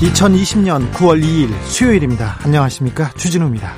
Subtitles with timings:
[0.00, 2.38] 2020년 9월 2일 수요일입니다.
[2.42, 3.10] 안녕하십니까.
[3.18, 3.74] 주진우입니다.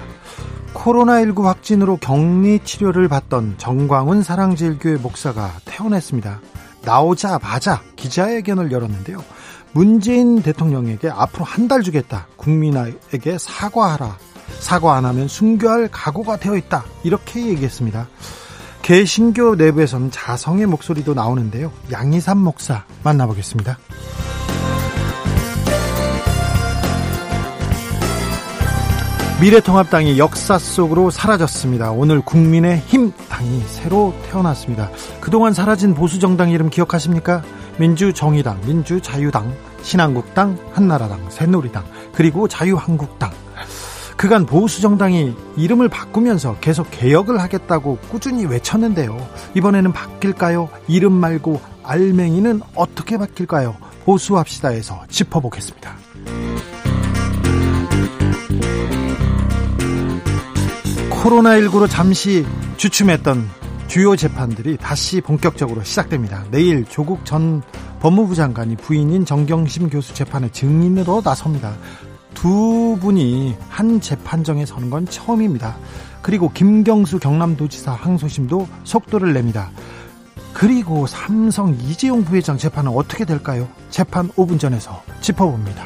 [0.73, 6.41] 코로나19 확진으로 격리 치료를 받던 정광훈 사랑제일교회 목사가 퇴원했습니다.
[6.85, 9.23] 나오자마자 기자회견을 열었는데요.
[9.73, 12.29] 문재인 대통령에게 앞으로 한 달 주겠다.
[12.37, 14.17] 국민에게 사과하라.
[14.61, 16.84] 사과 안 하면 순교할 각오가 되어 있다.
[17.03, 18.07] 이렇게 얘기했습니다.
[18.83, 21.73] 개신교 내부에서는 자성의 목소리도 나오는데요.
[21.91, 23.79] 양희삼 목사 만나보겠습니다.
[29.43, 31.91] 미래통합당이 역사 속으로 사라졌습니다.
[31.91, 34.89] 오늘 국민의 힘 당이 새로 태어났습니다.
[35.21, 37.43] 그동안 사라진 보수정당 이름 기억하십니까?
[37.77, 43.33] 민주정의당, 민주자유당, 신한국당, 한나라당, 새누리당, 그리고 자유한국당.
[44.17, 49.29] 그간 보수정당이 이름을 바꾸면서 계속 개혁을 하겠다고 꾸준히 외쳤는데요.
[49.55, 50.69] 이번에는 바뀔까요?
[50.87, 53.77] 이름 말고 알맹이는 어떻게 바뀔까요?
[54.05, 56.11] 보수합시다에서 짚어보겠습니다.
[61.23, 62.45] 코로나19로 잠시
[62.77, 63.48] 주춤했던
[63.87, 66.45] 주요 재판들이 다시 본격적으로 시작됩니다.
[66.51, 67.62] 내일 조국 전
[68.01, 71.75] 법무부 장관이 부인인 정경심 교수 재판에 증인으로 나섭니다.
[72.34, 75.77] 두 분이 한 재판정에 서는 건 처음입니다.
[76.23, 79.70] 그리고 김경수 경남도지사 항소심도 속도를 냅니다.
[80.53, 83.69] 그리고 삼성 이재용 부회장 재판은 어떻게 될까요?
[83.91, 85.85] 재판 5분 전에서 짚어봅니다.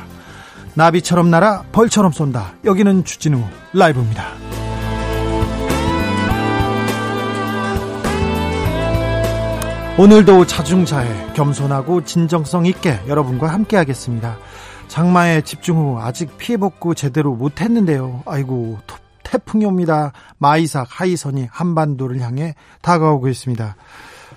[0.74, 2.54] 나비처럼 날아 벌처럼 쏜다.
[2.64, 3.42] 여기는 주진우
[3.74, 4.45] 라이브입니다.
[9.98, 14.36] 오늘도 자중자애, 겸손하고 진정성 있게 여러분과 함께 하겠습니다.
[14.88, 18.24] 장마에 집중 후 아직 피해 복구 제대로 못했는데요.
[18.26, 18.78] 아이고,
[19.22, 20.12] 태풍이 옵니다.
[20.36, 23.74] 마이삭 하이선이 한반도를 향해 다가오고 있습니다.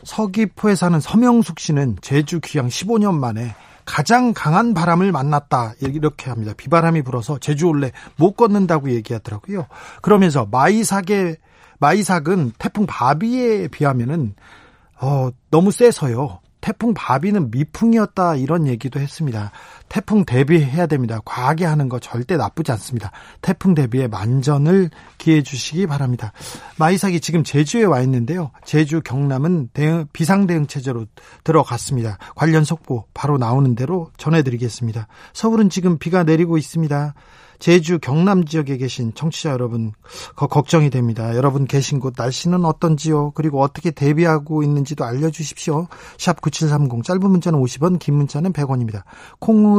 [0.05, 3.53] 서귀포에 사는 서명숙 씨는 제주 귀향 15년 만에
[3.83, 6.53] 가장 강한 바람을 만났다 이렇게 합니다.
[6.55, 9.67] 비바람이 불어서 제주 올레 못 걷는다고 얘기하더라고요.
[10.01, 11.35] 그러면서 마이삭의
[11.79, 14.35] 마이삭은 태풍 바비에 비하면은
[15.01, 16.39] 어, 너무 세서요.
[16.61, 19.51] 태풍 바비는 미풍이었다 이런 얘기도 했습니다.
[19.89, 21.19] 태풍 대비해야 됩니다.
[21.25, 23.11] 과하게 하는 거 절대 나쁘지 않습니다.
[23.41, 26.31] 태풍 대비에 만전을 기해 주시기 바랍니다.
[26.77, 28.51] 마이삭이 지금 제주에 와 있는데요.
[28.63, 31.05] 제주 경남은 대응, 비상대응 체제로
[31.43, 32.17] 들어갔습니다.
[32.35, 35.07] 관련 속보 바로 나오는 대로 전해드리겠습니다.
[35.33, 37.13] 서울은 지금 비가 내리고 있습니다.
[37.59, 39.91] 제주 경남 지역에 계신 청취자 여러분
[40.35, 41.35] 걱정이 됩니다.
[41.35, 43.31] 여러분 계신 곳 날씨는 어떤지요?
[43.31, 45.87] 그리고 어떻게 대비하고 있는지도 알려주십시오.
[46.17, 49.03] 샵 9730 짧은 문자는 50원 긴 문자는 100원입니다.
[49.39, 49.78] 콩으로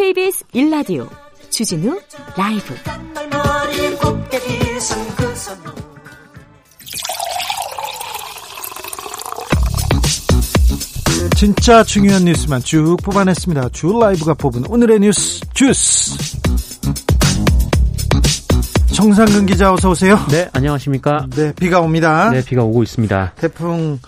[0.00, 1.06] KBS 일라디오
[1.50, 2.00] 주진우
[2.34, 2.74] 라이브.
[11.36, 13.68] 진짜 중요한 뉴스만 쭉 뽑아냈습니다.
[13.74, 16.16] 주 라이브가 뽑은 오늘의 뉴스 주스.
[18.94, 20.18] 정상근 기자 어서 오세요.
[20.30, 21.26] 네, 안녕하십니까?
[21.36, 22.30] 네, 비가 옵니다.
[22.30, 23.34] 네, 비가 오고 있습니다.
[23.36, 23.98] 태풍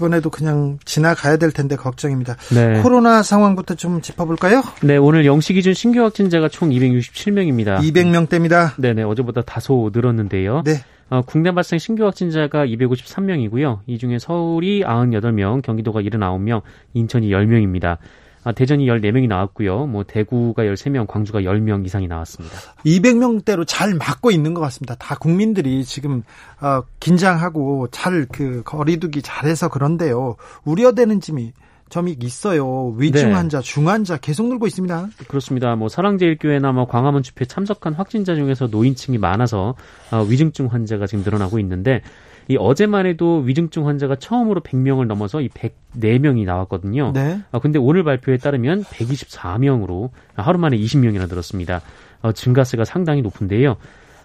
[0.00, 2.36] 이번에도 그냥 지나가야 될 텐데 걱정입니다.
[2.54, 2.80] 네.
[2.80, 4.62] 코로나 상황부터 좀 짚어볼까요?
[4.82, 7.78] 네, 오늘 영시 기준 신규 확진자가 총 267명입니다.
[7.80, 8.80] 200명대입니다.
[8.80, 10.62] 네네, 어제보다 다소 늘었는데요.
[10.64, 10.82] 네.
[11.10, 13.80] 어, 국내 발생 신규 확진자가 253명이고요.
[13.86, 16.62] 이 중에 서울이 98명, 경기도가 79명,
[16.94, 17.98] 인천이 10명입니다.
[18.42, 19.86] 아, 대전이 14명이 나왔고요.
[19.86, 22.56] 뭐 대구가 13명, 광주가 10명 이상이 나왔습니다.
[22.86, 24.94] 200명대로 잘 맞고 있는 것 같습니다.
[24.94, 26.22] 다 국민들이 지금
[26.60, 30.36] 어, 긴장하고 잘 그 거리두기 잘해서 그런데요.
[30.64, 31.52] 우려되는 점이
[31.88, 32.94] 점이 있어요.
[32.96, 33.34] 위중 네.
[33.34, 35.08] 환자, 중환자 계속 늘고 있습니다.
[35.26, 35.74] 그렇습니다.
[35.74, 39.74] 뭐 사랑제일교회나 뭐 광화문 집회 참석한 확진자 중에서 노인층이 많아서
[40.12, 42.02] 어, 위중증 환자가 지금 늘어나고 있는데
[42.50, 47.12] 이 어제만 해도 위중증 환자가 처음으로 100명을 넘어서 이 104명이 나왔거든요.
[47.14, 47.40] 네.
[47.52, 51.80] 아, 근데 오늘 발표에 따르면 124명으로 하루 만에 20명이나 늘었습니다.
[52.22, 53.76] 어, 증가세가 상당히 높은데요.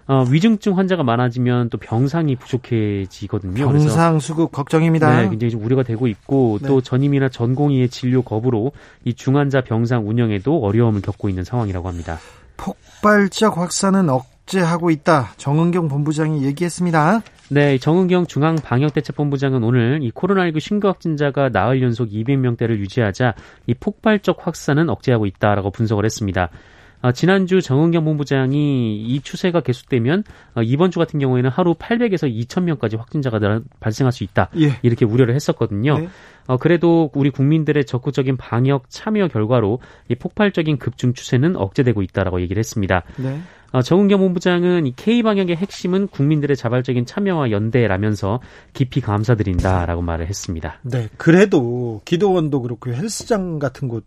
[0.08, 3.54] 어, 위중증 환자가 많아지면 또 병상이 부족해지거든요.
[3.54, 5.22] 병상 수급 걱정입니다.
[5.22, 6.68] 네, 굉장히 좀 우려가 되고 있고 네.
[6.68, 8.72] 또 전임이나 전공의의 진료 거부로
[9.04, 12.18] 이 중환자 병상 운영에도 어려움을 겪고 있는 상황이라고 합니다.
[12.58, 15.34] 폭발적 확산은 억 제하고 있다.
[15.38, 17.22] 정은경 본부장이 얘기했습니다.
[17.50, 23.36] 네, 정은경 중앙방역대책본부장은 오늘 이 코로나19 신규 확진자가 나흘 연속 200명대를 유지하자
[23.68, 26.50] 이 폭발적 확산은 억제하고 있다라고 분석을 했습니다.
[27.02, 30.24] 어, 지난주 정은경 본부장이 이 추세가 계속되면
[30.56, 33.40] 어, 이번 주 같은 경우에는 하루 800에서 2,000명까지 확진자가
[33.80, 34.50] 발생할 수 있다.
[34.60, 34.80] 예.
[34.82, 36.00] 이렇게 우려를 했었거든요.
[36.00, 36.10] 네.
[36.48, 42.60] 어, 그래도 우리 국민들의 적극적인 방역 참여 결과로 이 폭발적인 급증 추세는 억제되고 있다라고 얘기를
[42.60, 43.04] 했습니다.
[43.18, 43.40] 네.
[43.76, 48.40] 어, 정은경 본부장은 이 K 방역의 핵심은 국민들의 자발적인 참여와 연대라면서
[48.72, 50.80] 깊이 감사드린다라고 말을 했습니다.
[50.84, 54.06] 네, 그래도 기도원도 그렇고 헬스장 같은 곳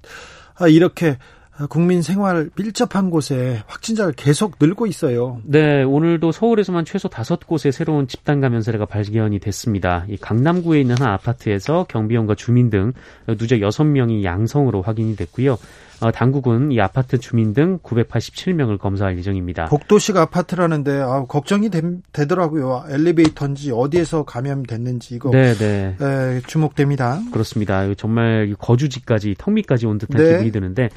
[0.55, 1.19] 아, 이렇게
[1.67, 5.41] 국민 생활 밀접한 곳에 확진자가 계속 늘고 있어요.
[5.45, 10.05] 네, 오늘도 서울에서만 최소 다섯 곳의 새로운 집단 감염 사례가 발견이 됐습니다.
[10.09, 12.93] 이 강남구에 있는 한 아파트에서 경비원과 주민 등
[13.39, 15.59] 누적 여섯 명이 양성으로 확인이 됐고요.
[16.01, 19.67] 어, 당국은 이 아파트 주민 등 987명을 검사할 예정입니다.
[19.67, 21.83] 복도식 아파트라는데 아, 걱정이 되,
[22.13, 25.97] 더라고요 엘리베이터인지 어디에서 감염됐는지 이거 네, 네.
[26.01, 27.21] 에, 주목됩니다.
[27.33, 27.93] 그렇습니다.
[27.95, 30.31] 정말 거주지까지 턱밑까지 온 듯한 네.
[30.31, 30.89] 기분이 드는데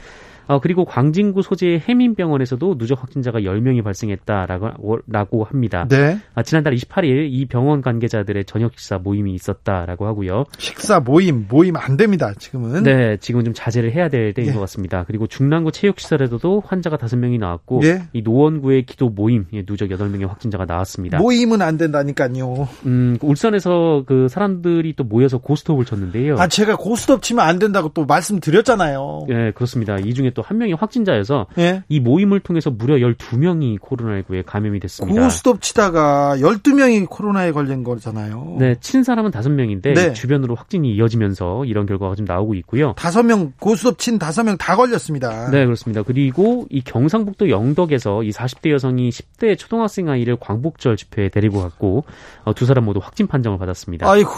[0.47, 5.85] 어, 그리고 광진구 소재의 해민병원에서도 누적 확진자가 10명이 발생했다라고 라고 합니다.
[5.89, 6.19] 네.
[6.35, 10.45] 아, 지난달 28일 이 병원 관계자들의 저녁 식사 모임이 있었다라고 하고요.
[10.57, 12.33] 식사 모임 모임 안 됩니다.
[12.37, 12.83] 지금은.
[12.83, 14.53] 네, 지금은 좀 자제를 해야 될 때인 예.
[14.53, 15.03] 것 같습니다.
[15.07, 18.03] 그리고 중랑구 체육시설에서도 환자가 5명이 나왔고 예.
[18.13, 21.17] 이 노원구의 기도 모임 예, 누적 8명의 확진자가 나왔습니다.
[21.19, 22.67] 모임은 안 된다니까요.
[22.85, 26.35] 음, 울산에서 그 사람들이 또 모여서 고스톱을 쳤는데요.
[26.37, 29.25] 아, 제가 고스톱 치면 안 된다고 또 말씀드렸잖아요.
[29.27, 29.97] 네, 그렇습니다.
[29.97, 31.83] 이 중에 또또 한 명이 확진자여서 예?
[31.87, 35.21] 이 모임을 통해서 무려 12명이 코로나19에 감염이 됐습니다.
[35.21, 38.57] 고스톱 치다가 12명이 코로나에 걸린 거잖아요.
[38.59, 40.13] 네, 친 사람은 5명인데 네.
[40.13, 42.93] 주변으로 확진이 이어지면서 이런 결과가 좀 나오고 있고요.
[42.95, 45.49] 5명 고스톱 친 5명 다 걸렸습니다.
[45.51, 46.03] 네, 그렇습니다.
[46.03, 52.03] 그리고 이 경상북도 영덕에서 이 40대 여성이 10대 초등학생 아이를 광복절 집회에 데리고 갔고
[52.43, 54.09] 어, 두 사람 모두 확진 판정을 받았습니다.
[54.09, 54.31] 아이고.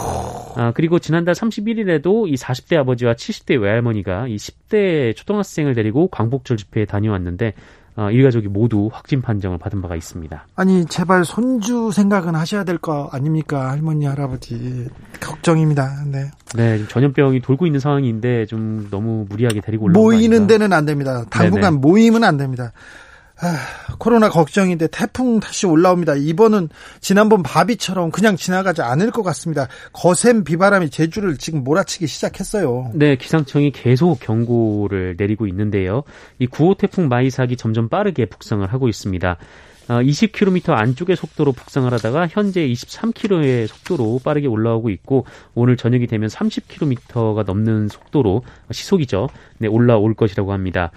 [0.56, 6.56] 아, 그리고 지난달 31일에도 이 40대 아버지와 70대 외할머니가 이 10대 초등학생을 데리고 데리고 광복절
[6.56, 7.52] 집회에 다녀왔는데
[7.96, 10.46] 어, 일가족이 모두 확진 판정을 받은 바가 있습니다.
[10.56, 14.88] 아니 제발 손주 생각은 하셔야 될 거 아닙니까 할머니 할아버지
[15.20, 16.04] 걱정입니다.
[16.06, 16.30] 네.
[16.56, 21.24] 네 전염병이 돌고 있는 상황인데 좀 너무 무리하게 데리고 올라온 모이는 데는 안 됩니다.
[21.30, 21.80] 당분간 네네.
[21.80, 22.72] 모임은 안 됩니다.
[23.40, 26.14] 아, 코로나 걱정인데 태풍 다시 올라옵니다.
[26.14, 26.68] 이번은
[27.00, 29.66] 지난번 바비처럼 그냥 지나가지 않을 것 같습니다.
[29.92, 32.92] 거센 비바람이 제주를 지금 몰아치기 시작했어요.
[32.94, 36.04] 네, 기상청이 계속 경고를 내리고 있는데요.
[36.38, 39.36] 이 9호 태풍 마이삭이 점점 빠르게 북상을 하고 있습니다.
[39.88, 46.28] 20km 아, 안쪽의 속도로 북상을 하다가 현재 23km의 속도로 빠르게 올라오고 있고 오늘 저녁이 되면
[46.28, 49.28] 30km가 넘는 속도로 시속이죠.
[49.58, 50.90] 네, 올라올 것이라고 합니다.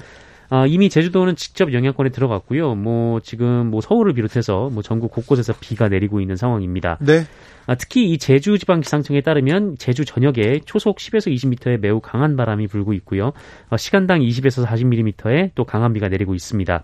[0.50, 2.76] 아, 이미 제주도는 직접 영향권에 들어갔고요.
[2.76, 6.98] 뭐 지금 뭐 서울을 비롯해서 뭐 전국 곳곳에서 비가 내리고 있는 상황입니다.
[7.02, 7.26] 네.
[7.66, 12.68] 아, 특히 이 제주 지방 기상청에 따르면 제주 전역에 초속 10에서 20m의 매우 강한 바람이
[12.68, 13.34] 불고 있고요.
[13.70, 16.84] 아, 시간당 20에서 40mm의 또 강한 비가 내리고 있습니다.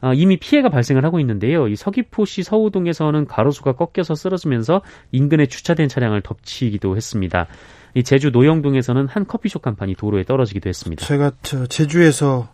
[0.00, 1.68] 아, 이미 피해가 발생을 하고 있는데요.
[1.68, 4.80] 이 서귀포시 서우동에서는 가로수가 꺾여서 쓰러지면서
[5.12, 7.46] 인근에 주차된 차량을 덮치기도 했습니다.
[7.94, 11.04] 이 제주 노영동에서는 한 커피숍 간판이 도로에 떨어지기도 했습니다.
[11.04, 11.32] 제가
[11.68, 12.48] 제주에서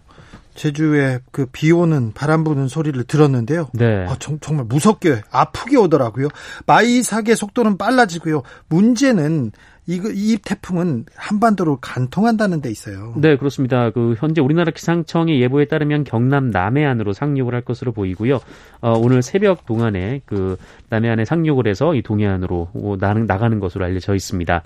[0.54, 3.68] 제주에 그 비 오는 바람 부는 소리를 들었는데요.
[3.72, 4.06] 네.
[4.08, 6.28] 아, 정, 말 무섭게 아프게 오더라고요.
[6.66, 8.42] 마이삭의 속도는 빨라지고요.
[8.68, 9.52] 문제는
[9.86, 13.12] 이, 이 태풍은 한반도로 간통한다는 데 있어요.
[13.16, 13.90] 네, 그렇습니다.
[13.90, 18.40] 그 현재 우리나라 기상청의 예보에 따르면 경남 남해안으로 상륙을 할 것으로 보이고요.
[18.80, 20.56] 어, 오늘 새벽 동안에 그
[20.88, 24.62] 남해안에 상륙을 해서 이 동해안으로 나가는 것으로 알려져 있습니다.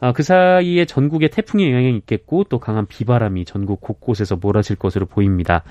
[0.00, 5.64] 아, 그 사이에 전국에 태풍의 영향이 있겠고 또 강한 비바람이 전국 곳곳에서 몰아칠 것으로 보입니다.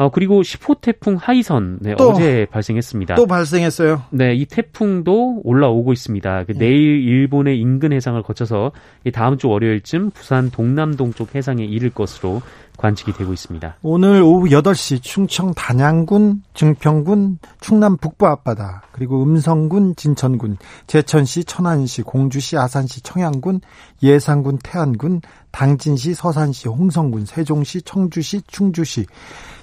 [0.00, 3.16] 어, 그리고 10호 태풍 하이선 네, 또, 어제 발생했습니다.
[3.16, 4.02] 또 발생했어요.
[4.08, 6.44] 네, 이 태풍도 올라오고 있습니다.
[6.44, 6.58] 그 네.
[6.58, 8.72] 내일 일본의 인근 해상을 거쳐서
[9.12, 12.40] 다음 주 월요일쯤 부산 동남동 쪽 해상에 이를 것으로
[12.78, 13.76] 관측이 되고 있습니다.
[13.82, 22.56] 오늘 오후 8시 충청 단양군, 증평군, 충남 북부 앞바다, 그리고 음성군, 진천군, 제천시, 천안시, 공주시,
[22.56, 23.60] 아산시, 청양군,
[24.02, 29.04] 예산군, 태안군, 당진시, 서산시, 홍성군, 세종시, 청주시, 충주시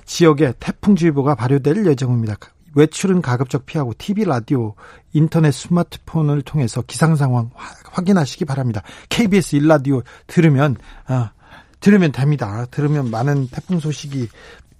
[0.07, 2.37] 지역에 태풍주의보가 발효될 예정입니다.
[2.75, 4.73] 외출은 가급적 피하고 TV, 라디오,
[5.13, 7.51] 인터넷, 스마트폰을 통해서 기상 상황
[7.91, 8.81] 확인하시기 바랍니다.
[9.09, 11.31] KBS 일라디오 들으면 아,
[11.79, 12.65] 들으면 됩니다.
[12.71, 14.29] 들으면 많은 태풍 소식이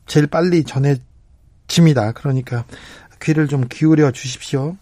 [0.06, 2.14] 제일 빨리 전해집니다.
[2.14, 2.64] 그러니까
[3.22, 4.78] 귀를 좀 기울여 주십시오.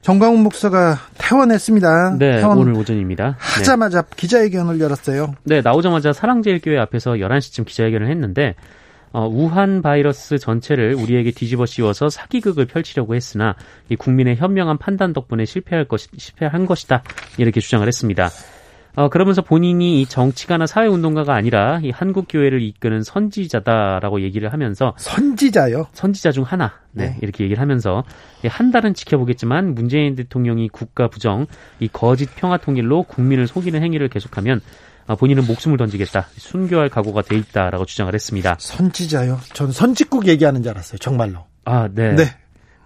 [0.00, 2.16] 정광훈 목사가 퇴원했습니다.
[2.18, 3.24] 네, 퇴원 오늘 오전입니다.
[3.24, 3.34] 네.
[3.38, 4.08] 하자마자 네.
[4.16, 5.34] 기자회견을 열었어요.
[5.44, 8.54] 네, 나오자마자 사랑제일교회 앞에서 11시쯤 기자회견을 했는데
[9.14, 13.54] 어, 우한 바이러스 전체를 우리에게 뒤집어 씌워서 사기극을 펼치려고 했으나
[13.88, 17.04] 이 국민의 현명한 판단 덕분에 실패할 것 실패한 것이다
[17.38, 18.28] 이렇게 주장을 했습니다.
[18.96, 25.86] 어, 그러면서 본인이 이 정치가나 사회운동가가 아니라 이 한국 교회를 이끄는 선지자다라고 얘기를 하면서 선지자요?
[25.92, 26.72] 선지자 중 하나.
[26.90, 27.18] 네, 네.
[27.22, 28.02] 이렇게 얘기를 하면서
[28.44, 31.46] 한 달은 지켜보겠지만 문재인 대통령이 국가 부정,
[31.78, 37.36] 이 거짓 평화 통일로 국민을 속이는 행위를 계속하면 어, 본인은 목숨을 던지겠다, 순교할 각오가 돼
[37.36, 38.56] 있다라고 주장을 했습니다.
[38.58, 39.40] 선지자요?
[39.52, 41.44] 전 선지국 얘기하는 줄 알았어요, 정말로.
[41.64, 42.14] 아, 네.
[42.14, 42.24] 네.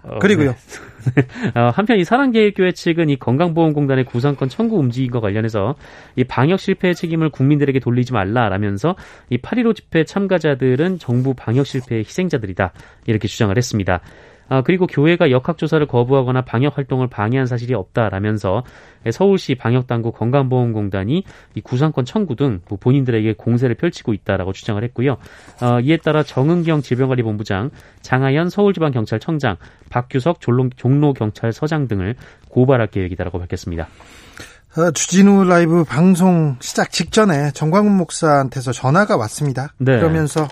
[0.02, 0.52] 어, 그리고요.
[0.52, 1.22] 네.
[1.54, 5.74] 어, 한편 이 사랑제일교회 측은 이 건강보험공단의 구상권 청구 움직임과 관련해서
[6.16, 8.96] 이 방역 실패의 책임을 국민들에게 돌리지 말라라면서
[9.32, 12.72] 이8.15 집회 참가자들은 정부 방역 실패의 희생자들이다
[13.06, 14.00] 이렇게 주장을 했습니다.
[14.48, 18.64] 아, 그리고 교회가 역학조사를 거부하거나 방역 활동을 방해한 사실이 없다라면서
[19.12, 21.24] 서울시 방역당국 건강보험공단이
[21.54, 25.16] 이 구상권 청구 등뭐 본인들에게 공세를 펼치고 있다라고 주장을 했고요.
[25.62, 27.70] 어, 이에 따라 정은경 질병관리본부장,
[28.02, 29.56] 장하연 서울지방경찰청장,
[29.90, 30.40] 박규석
[30.76, 32.14] 종로경찰서장 등을
[32.48, 33.88] 고발할 계획이다라고 밝혔습니다.
[34.76, 39.72] 어, 주진우 라이브 방송 시작 직전에 정광훈 목사한테서 전화가 왔습니다.
[39.78, 39.98] 네.
[39.98, 40.46] 그러면서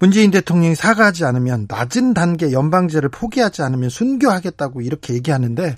[0.00, 5.76] 문재인 대통령이 사과하지 않으면 낮은 단계 연방제를 포기하지 않으면 순교하겠다고 이렇게 얘기하는데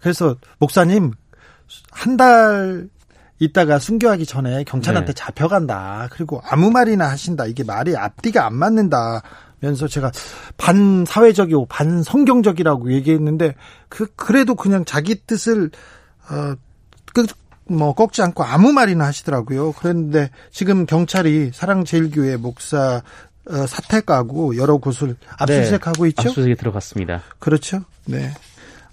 [0.00, 1.12] 그래서 목사님
[1.90, 2.88] 한 달
[3.38, 5.12] 있다가 순교하기 전에 경찰한테 네.
[5.12, 6.08] 잡혀간다.
[6.12, 7.46] 그리고 아무 말이나 하신다.
[7.46, 9.22] 이게 말이 앞뒤가 안 맞는다.
[9.60, 10.12] 면서 제가
[10.56, 13.54] 반사회적이고 반성경적이라고 얘기했는데
[13.88, 15.70] 그 그래도 그냥 자기 뜻을
[16.30, 19.72] 어뭐 꺾지 않고 아무 말이나 하시더라고요.
[19.72, 23.02] 그런데 지금 경찰이 사랑제일교회 목사 어,
[23.68, 26.22] 사택하고 여러 곳을 압수수색하고 네, 있죠.
[26.22, 27.22] 압수수색에 들어갔습니다.
[27.38, 27.82] 그렇죠.
[28.06, 28.30] 네.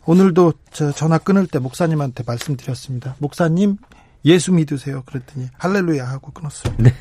[0.05, 3.15] 오늘도 저 전화 끊을 때 목사님한테 말씀드렸습니다.
[3.19, 3.77] 목사님
[4.25, 5.03] 예수 믿으세요.
[5.05, 6.83] 그랬더니 할렐루야 하고 끊었습니다.
[6.83, 6.93] 네.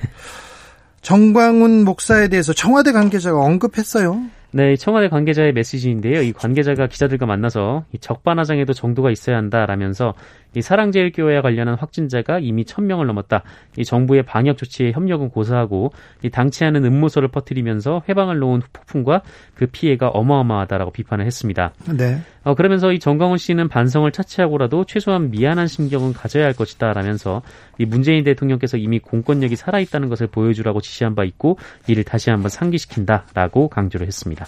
[1.02, 4.22] 정광훈 목사에 대해서 청와대 관계자가 언급했어요.
[4.52, 6.22] 네, 청와대 관계자의 메시지인데요.
[6.22, 10.14] 이 관계자가 기자들과 만나서 이 적반하장에도 정도가 있어야 한다라면서
[10.54, 13.42] 이 사랑제일교회와 관련한 확진자가 이미 천명을 넘었다.
[13.76, 15.92] 이 정부의 방역 조치에 협력은 고사하고
[16.22, 19.22] 이 당치 않은 음모설을 퍼뜨리면서 해방을 놓은 폭풍과
[19.54, 21.72] 그 피해가 어마어마하다라고 비판을 했습니다.
[21.96, 22.20] 네.
[22.42, 27.42] 어, 그러면서 이 정광훈 씨는 반성을 차치하고라도 최소한 미안한 심경은 가져야 할 것이다 라면서
[27.78, 33.26] 이 문재인 대통령께서 이미 공권력이 살아있다는 것을 보여주라고 지시한 바 있고 이를 다시 한번 상기시킨다
[33.34, 34.46] 라고 강조를 했습니다.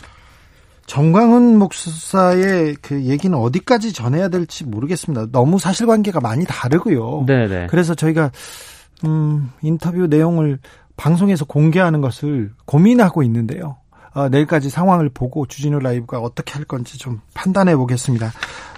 [0.92, 5.28] 정광훈 목사의 그 얘기는 어디까지 전해야 될지 모르겠습니다.
[5.32, 7.24] 너무 사실관계가 많이 다르고요.
[7.26, 7.68] 네네.
[7.68, 8.30] 그래서 저희가
[9.06, 10.58] 음, 인터뷰 내용을
[10.98, 13.78] 방송에서 공개하는 것을 고민하고 있는데요.
[14.12, 18.26] 어, 내일까지 상황을 보고 주진우 라이브가 어떻게 할 건지 좀 판단해 보겠습니다.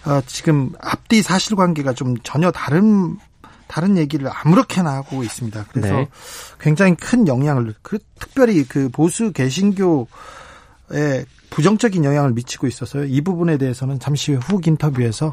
[0.07, 3.19] 어, 지금 앞뒤 사실관계가 좀 전혀 다른
[3.67, 5.65] 다른 얘기를 아무렇게나 하고 있습니다.
[5.73, 6.09] 그래서 네.
[6.61, 10.07] 굉장히 큰 영향을 그, 특별히 그 보수 개신교
[10.95, 13.05] 에 부정적인 영향을 미치고 있어서요.
[13.05, 15.33] 이 부분에 대해서는 잠시 후 인터뷰에서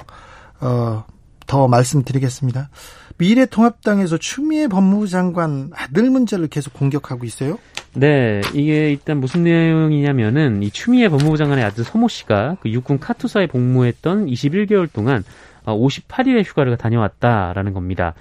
[0.60, 1.03] 어,
[1.48, 2.70] 더 말씀드리겠습니다.
[3.18, 7.60] 미래통합당에서 추미애 법무부 장관 아들 문제를 계속 공격하고 있어요.
[7.94, 13.48] 네, 이게 일단 무슨 내용이냐면은 이 추미애 법무부 장관의 아들 서모 씨가 그 육군 카투사에
[13.48, 15.24] 복무했던 21개월 동안
[15.65, 18.13] 58일의 어, 휴가를 다녀왔다라는 겁니다.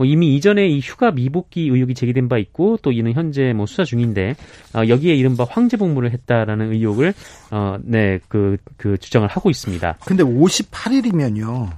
[0.00, 3.84] 뭐 이미 이전에 이 휴가 미복귀 의혹이 제기된 바 있고 또 이는 현재 뭐 수사
[3.84, 4.34] 중인데
[4.74, 7.12] 어, 여기에 이른바 황제 복무를 했다라는 의혹을
[7.50, 9.98] 어 네그그 그 주장을 하고 있습니다.
[10.06, 11.68] 근데 58일이면요.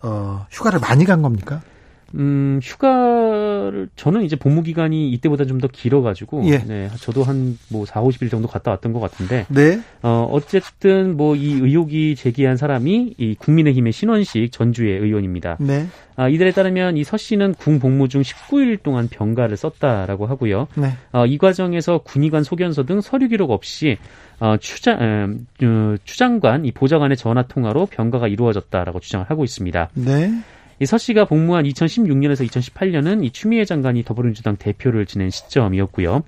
[0.00, 1.60] 어 휴가를 많이 간 겁니까?
[2.14, 6.58] 음, 휴가를 저는 이제 복무 기간이 이때보다 좀 더 길어 가지고 예.
[6.58, 9.80] 네, 저도 한 뭐 4, 50일 정도 갔다 왔던 것 같은데 네.
[10.02, 15.56] 어, 어쨌든 뭐 이 의혹이 제기한 사람이 이 국민의힘의 신원식 전주의 의원입니다.
[15.60, 15.86] 네.
[16.16, 20.68] 아, 이들에 따르면 이 서 씨는 군 복무 중 19일 동안 병가를 썼다라고 하고요.
[20.76, 20.92] 네.
[21.12, 23.98] 어, 이 과정에서 군의관 소견서 등 서류 기록 없이
[24.40, 29.90] 어, 추장, 어, 추장관, 이 보좌관의 전화 통화로 병가가 이루어졌다라고 주장을 하고 있습니다.
[29.94, 30.32] 네.
[30.80, 36.22] 이 서 씨가 복무한 2016년에서 2018년은 이 추미애 장관이 더불어민주당 대표를 지낸 시점이었고요.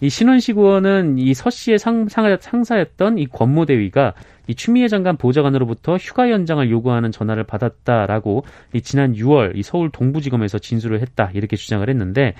[0.00, 4.14] 이 신원식 의원은 이 서 씨의 상, 상, 상사였던 이 권모 대위가
[4.48, 10.58] 이 추미애 장관 보좌관으로부터 휴가 연장을 요구하는 전화를 받았다라고 이 지난 6월 이 서울 동부지검에서
[10.58, 12.34] 진술을 했다 이렇게 주장을 했는데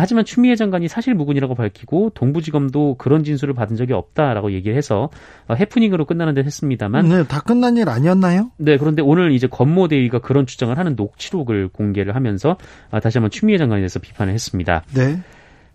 [0.00, 5.10] 하지만 추미애 장관이 사실 무근이라고 밝히고 동부지검도 그런 진술을 받은 적이 없다라고 얘기를 해서
[5.48, 8.50] 어, 해프닝으로 끝나는 듯 했습니다만 네, 다 끝난 일 아니었나요?
[8.56, 12.56] 네, 그런데 오늘 이제 권모대위가 그런 주장을 하는 녹취록을 공개를 하면서
[12.90, 14.82] 아, 다시 한번 추미애 장관에 대해서 비판을 했습니다.
[14.94, 15.18] 네.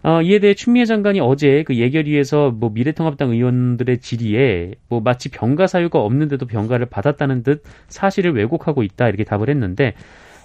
[0.02, 5.68] 어, 이에 대해 추미애 장관이 어제 그 예결위에서 뭐 미래통합당 의원들의 질의에 뭐 마치 병가
[5.68, 9.94] 사유가 없는데도 병가를 받았다는 듯 사실을 왜곡하고 있다 이렇게 답을 했는데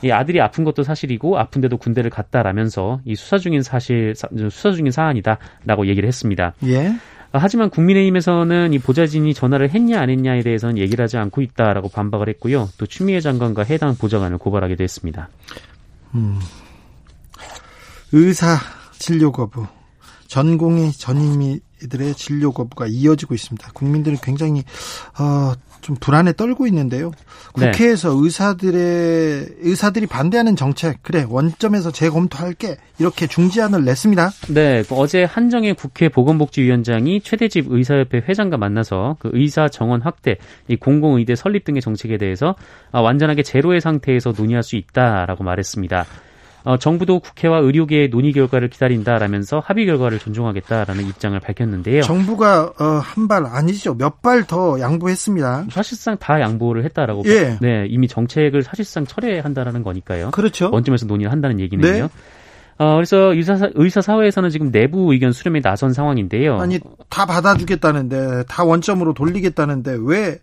[0.05, 5.87] 이 아들이 아픈 것도 사실이고 아픈데도 군대를 갔다라면서 이 수사 중인 사실 수사 중인 사안이다라고
[5.87, 6.53] 얘기를 했습니다.
[6.67, 6.89] 예.
[7.33, 12.29] 아, 하지만 국민의힘에서는 이 보좌진이 전화를 했냐 안 했냐에 대해서는 얘기를 하지 않고 있다라고 반박을
[12.29, 12.69] 했고요.
[12.79, 15.31] 또 추미애 장관과 해당 보좌관을 고발하기도 했습니다.
[16.15, 16.39] 음.
[18.13, 18.59] 의사
[18.99, 19.67] 진료 거부,
[20.29, 23.71] 전공의 전임이 들의 진료 거부가 이어지고 있습니다.
[23.73, 24.65] 국민들은 굉장히
[25.19, 27.13] 어, 좀 불안에 떨고 있는데요.
[27.57, 27.71] 네.
[27.71, 28.21] 국회에서 네.
[28.23, 34.31] 의사들의 의사들이 반대하는 정책 그래 원점에서 재검토할게 이렇게 중지안을 냈습니다.
[34.49, 40.37] 네, 그 어제 한정혜 국회 보건복지위원장이 최대집 의사협회 회장과 만나서 그 의사 정원 확대,
[40.69, 42.55] 이 공공의대 설립 등의 정책에 대해서
[42.91, 46.07] 아, 완전하게 제로의 상태에서 논의할 수 있다라고 말했습니다.
[46.65, 52.03] 어, 정부도 국회와 의료계의 논의 결과를 기다린다라면서 합의 결과를 존중하겠다라는 입장을 밝혔는데요.
[52.03, 53.95] 정부가 어, 한발 아니죠.
[53.95, 55.67] 몇 발 더 양보했습니다.
[55.71, 57.23] 사실상 다 양보를 했다라고.
[57.27, 57.59] 예.
[57.61, 60.31] 네, 이미 정책을 사실상 철회한다라는 거니까요.
[60.31, 60.71] 그렇죠.
[60.73, 61.93] 원점에서 논의를 한다는 얘기는요.
[61.93, 62.09] 네.
[62.79, 66.59] 어, 그래서 의사, 의사 사회에서는 지금 내부 의견 수렴에 나선 상황인데요.
[66.59, 70.39] 아니, 다 받아주겠다는데, 다 원점으로 돌리겠다는데, 왜,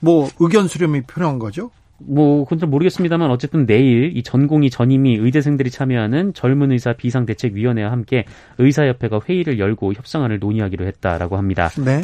[0.00, 1.70] 뭐, 의견 수렴이 필요한 거죠?
[2.00, 8.24] 뭐 그건 잘 모르겠습니다만 어쨌든 내일 이 전공의 전임이 의대생들이 참여하는 젊은 의사 비상대책위원회와 함께
[8.58, 11.68] 의사협회가 회의를 열고 협상안을 논의하기로 했다라고 합니다.
[11.84, 12.02] 네.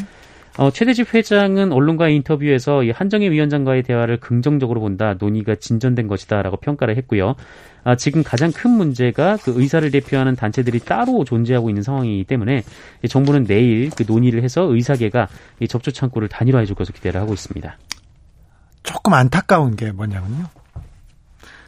[0.56, 6.96] 어, 최대집 회장은 언론과의 인터뷰에서 이 한정희 위원장과의 대화를 긍정적으로 본다, 논의가 진전된 것이다라고 평가를
[6.96, 7.34] 했고요.
[7.82, 12.62] 아, 지금 가장 큰 문제가 그 의사를 대표하는 단체들이 따로 존재하고 있는 상황이기 때문에
[13.08, 17.76] 정부는 내일 그 논의를 해서 의사계가 이 접촉 창구를 단일화해 줄 것으로 기대를 하고 있습니다.
[18.84, 20.44] 조금 안타까운 게 뭐냐면요.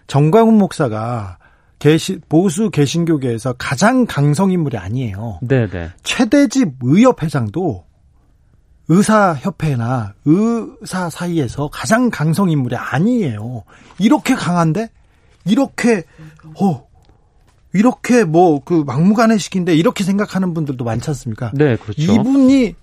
[0.06, 1.38] 정광훈 목사가
[1.80, 5.40] 개시, 보수 개신교계에서 가장 강성 인물이 아니에요.
[5.42, 5.70] 네네.
[5.70, 5.90] 네.
[6.04, 7.84] 최대집 의협 회장도
[8.88, 13.64] 의사협회나 의사 사이에서 가장 강성 인물이 아니에요.
[13.98, 14.90] 이렇게 강한데
[15.44, 16.04] 이렇게
[16.60, 16.86] 어
[17.72, 21.50] 이렇게 뭐 그 막무가내식인데 이렇게 생각하는 분들도 많지 않습니까?
[21.54, 22.00] 네, 그렇죠.
[22.00, 22.74] 이분이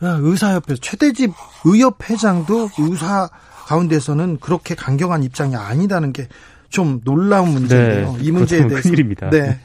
[0.00, 1.32] 의사협회 최대집
[1.64, 3.30] 의협 회장도 의사
[3.70, 6.28] 가운데서는 그렇게 강경한 입장이 아니다는 게
[6.70, 8.16] 좀 놀라운 문제예요.
[8.16, 9.28] 네, 이 문제에 대해서 큰일입니다.
[9.30, 9.58] 네.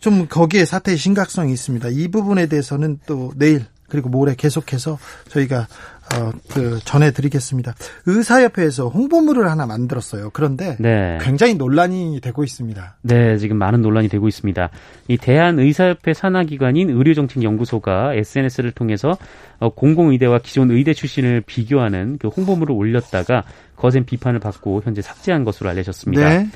[0.00, 1.88] 좀 거기에 사태의 심각성이 있습니다.
[1.90, 5.68] 이 부분에 대해서는 또 내일 그리고 모레 계속해서 저희가
[6.16, 7.74] 어, 그 전해드리겠습니다.
[8.06, 10.30] 의사협회에서 홍보물을 하나 만들었어요.
[10.32, 11.18] 그런데 네.
[11.20, 12.96] 굉장히 논란이 되고 있습니다.
[13.02, 14.70] 네, 지금 많은 논란이 되고 있습니다.
[15.08, 19.16] 이 대한의사협회 산하기관인 의료정책연구소가 SNS를 통해서
[19.58, 23.44] 어, 공공의대와 기존 의대 출신을 비교하는 그 홍보물을 올렸다가
[23.76, 26.28] 거센 비판을 받고 현재 삭제한 것으로 알려졌습니다.
[26.28, 26.48] 네.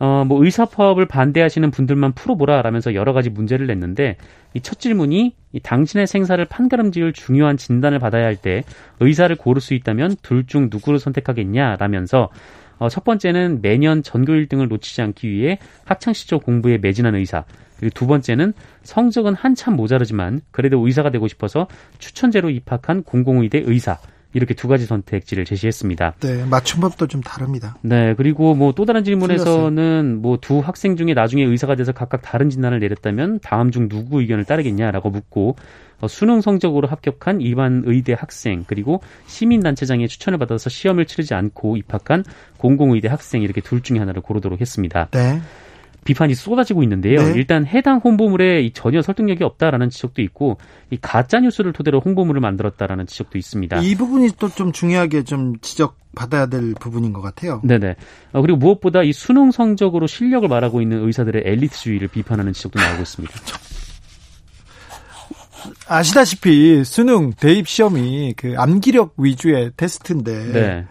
[0.00, 4.16] 어, 뭐 의사 파업을 반대하시는 분들만 풀어보라라면서 여러 가지 문제를 냈는데
[4.54, 8.64] 이 첫 질문이 이 당신의 생사를 판가름 지을 중요한 진단을 받아야 할 때
[9.00, 12.30] 의사를 고를 수 있다면 둘 중 누구를 선택하겠냐라면서
[12.78, 17.44] 어, 첫 번째는 매년 전교 1등을 놓치지 않기 위해 학창 시절 공부에 매진한 의사.
[17.78, 21.66] 그리고 두 번째는 성적은 한참 모자르지만 그래도 의사가 되고 싶어서
[21.98, 23.98] 추천제로 입학한 공공의대 의사.
[24.32, 26.14] 이렇게 두 가지 선택지를 제시했습니다.
[26.20, 27.76] 네, 맞춤법도 좀 다릅니다.
[27.82, 32.48] 네, 그리고 뭐 또 다른 질문에서는 뭐 두 학생 중에 나중에 의사가 돼서 각각 다른
[32.50, 35.56] 진단을 내렸다면 다음 중 누구 의견을 따르겠냐라고 묻고
[36.00, 42.24] 어, 수능 성적으로 합격한 일반 의대 학생 그리고 시민단체장의 추천을 받아서 시험을 치르지 않고 입학한
[42.56, 45.08] 공공의대 학생 이렇게 둘 중에 하나를 고르도록 했습니다.
[45.10, 45.40] 네.
[46.04, 47.22] 비판이 쏟아지고 있는데요.
[47.22, 47.32] 네.
[47.34, 50.58] 일단 해당 홍보물에 전혀 설득력이 없다라는 지적도 있고
[50.90, 53.80] 이 가짜 뉴스를 토대로 홍보물을 만들었다라는 지적도 있습니다.
[53.80, 57.60] 이 부분이 또 좀 중요하게 좀 지적 받아야 될 부분인 것 같아요.
[57.64, 57.94] 네네.
[58.32, 63.34] 어, 그리고 무엇보다 이 수능 성적으로 실력을 말하고 있는 의사들의 엘리트주의를 비판하는 지적도 나오고 있습니다.
[65.88, 70.86] 아시다시피 수능 대입 시험이 그 암기력 위주의 테스트인데, 네.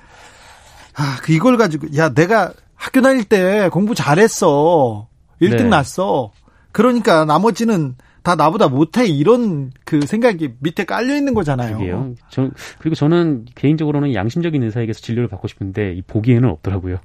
[0.96, 5.08] 아, 그 이걸 가지고 야 내가 학교 다닐 때 공부 잘했어,
[5.42, 5.64] 1등 네.
[5.64, 6.32] 났어.
[6.72, 11.78] 그러니까 나머지는 다 나보다 못해 이런 그 생각이 밑에 깔려 있는 거잖아요.
[11.78, 12.16] 그게요.
[12.30, 16.98] 저 그리고 저는 개인적으로는 양심적인 의사에게서 진료를 받고 싶은데 이 보기에는 없더라고요.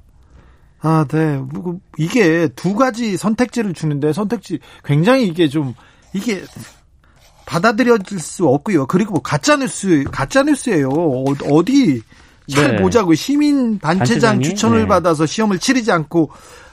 [0.79, 1.37] 아, 네.
[1.37, 5.73] 뭐, 이게 두 가지 선택지를 주는데 선택지 굉장히 이게 좀
[6.13, 6.43] 이게
[7.45, 8.85] 받아들여질 수 없고요.
[8.85, 10.89] 그리고 뭐 가짜 뉴스 가짜 뉴스예요.
[11.51, 12.01] 어디
[12.47, 12.81] 잘 네.
[12.81, 14.87] 보자고 시민 단체장 추천을 네.
[14.87, 16.29] 받아서 시험을 치르지 않고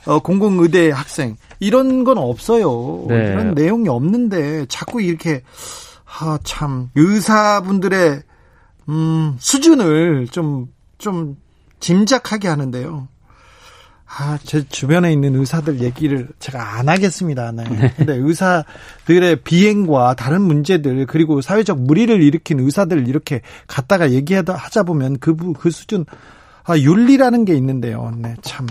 [0.07, 3.07] 어, 공공의대 학생 이런 건 없어요.
[3.09, 3.15] 네.
[3.15, 5.43] 이런 내용이 없는데 자꾸 이렇게
[6.05, 8.23] 아, 참 의사분들의
[8.89, 11.37] 음, 수준을 좀좀 좀
[11.81, 13.09] 짐작하게 하는데요.
[14.15, 17.51] 아, 제 주변에 있는 의사들 얘기를 제가 안 하겠습니다.
[17.53, 17.65] 네.
[17.65, 17.95] 네.
[17.97, 25.35] 근데 의사들의 비행과 다른 문제들 그리고 사회적 무리를 일으킨 의사들 이렇게 갖다가 얘기하자 보면 그,
[25.55, 26.05] 그 수준
[26.65, 28.13] 아, 윤리라는 게 있는데요.
[28.19, 28.67] 네, 참.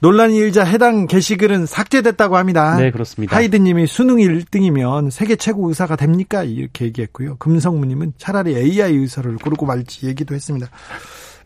[0.00, 2.76] 논란이 일자 해당 게시글은 삭제됐다고 합니다.
[2.76, 3.36] 네, 그렇습니다.
[3.36, 6.42] 하이드님이 수능 1등이면 세계 최고 의사가 됩니까?
[6.42, 7.36] 이렇게 얘기했고요.
[7.36, 10.68] 금성무님은 차라리 AI 의사를 고르고 말지 얘기도 했습니다.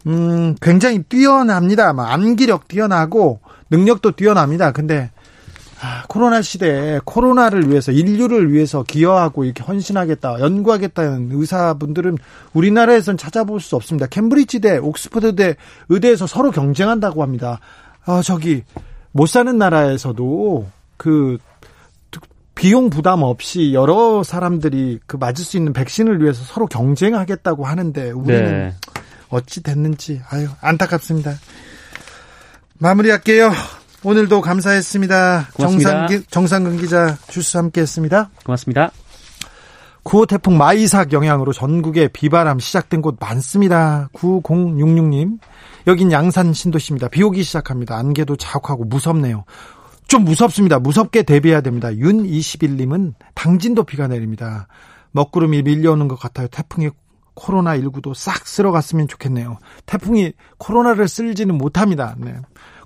[0.06, 1.94] 음, 굉장히 뛰어납니다.
[1.96, 3.40] 암기력 뛰어나고
[3.70, 4.72] 능력도 뛰어납니다.
[4.72, 5.10] 근데
[5.80, 12.16] 아, 코로나 시대에 코로나를 위해서 인류를 위해서 기여하고 이렇게 헌신하겠다, 연구하겠다는 의사분들은
[12.54, 14.06] 우리나라에선 찾아볼 수 없습니다.
[14.06, 15.56] 캠브리지대, 옥스퍼드대
[15.90, 17.60] 의대에서 서로 경쟁한다고 합니다.
[18.06, 18.62] 아, 저기
[19.12, 21.38] 못 사는 나라에서도 그
[22.54, 28.44] 비용 부담 없이 여러 사람들이 그 맞을 수 있는 백신을 위해서 서로 경쟁하겠다고 하는데 우리는
[28.44, 28.74] 네.
[29.28, 31.34] 어찌 됐는지 아유 안타깝습니다.
[32.78, 33.52] 마무리할게요.
[34.02, 35.48] 오늘도 감사했습니다.
[35.58, 38.30] 정상기, 정상근 기자 주스 함께했습니다.
[38.44, 38.90] 고맙습니다.
[40.04, 44.10] 9호 태풍 마이삭 영향으로 전국에 비바람 시작된 곳 많습니다.
[44.12, 45.38] 9066님
[45.86, 47.08] 여긴 양산 신도시입니다.
[47.08, 47.96] 비 오기 시작합니다.
[47.96, 49.44] 안개도 자욱하고 무섭네요.
[50.06, 50.78] 좀 무섭습니다.
[50.78, 51.88] 무섭게 대비해야 됩니다.
[51.88, 54.68] 윤21님은 당진도 비가 내립니다.
[55.12, 56.48] 먹구름이 밀려오는 것 같아요.
[56.48, 56.90] 태풍이
[57.34, 59.58] 코로나19도 싹 쓸어갔으면 좋겠네요.
[59.86, 62.14] 태풍이 코로나를 쓸지는 못합니다.
[62.18, 62.36] 네.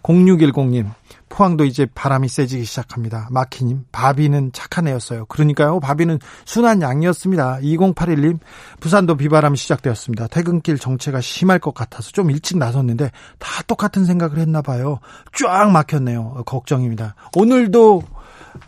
[0.03, 0.91] 0610님,
[1.29, 3.29] 포항도 이제 바람이 세지기 시작합니다.
[3.31, 5.27] 마키님, 바비는 착한 애였어요.
[5.27, 7.59] 그러니까요, 바비는 순한 양이었습니다.
[7.59, 8.39] 2081님,
[8.81, 10.29] 부산도 비바람이 시작되었습니다.
[10.29, 15.01] 퇴근길 정체가 심할 것 같아서 좀 일찍 나섰는데 다 똑같은 생각을 했나 봐요.
[15.33, 16.45] 쫙 막혔네요.
[16.47, 17.15] 걱정입니다.
[17.37, 18.03] 오늘도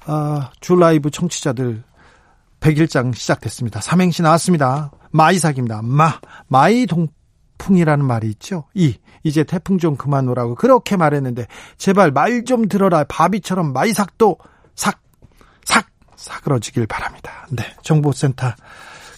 [0.07, 1.83] 어, 주 라이브 청취자들
[2.61, 3.81] 100일장 시작됐습니다.
[3.81, 4.90] 삼행시 나왔습니다.
[5.11, 5.83] 마이삭입니다.
[5.83, 8.64] 마, 마이 동풍이라는 말이 있죠.
[8.75, 11.46] 이, 이제 태풍 좀 그만 오라고 그렇게 말했는데
[11.77, 13.05] 제발 말 좀 들어라.
[13.05, 14.38] 바비처럼 마이삭도
[14.75, 15.01] 삭,
[15.64, 17.46] 삭, 사그러지길 바랍니다.
[17.51, 17.64] 네.
[17.83, 18.55] 정보센터,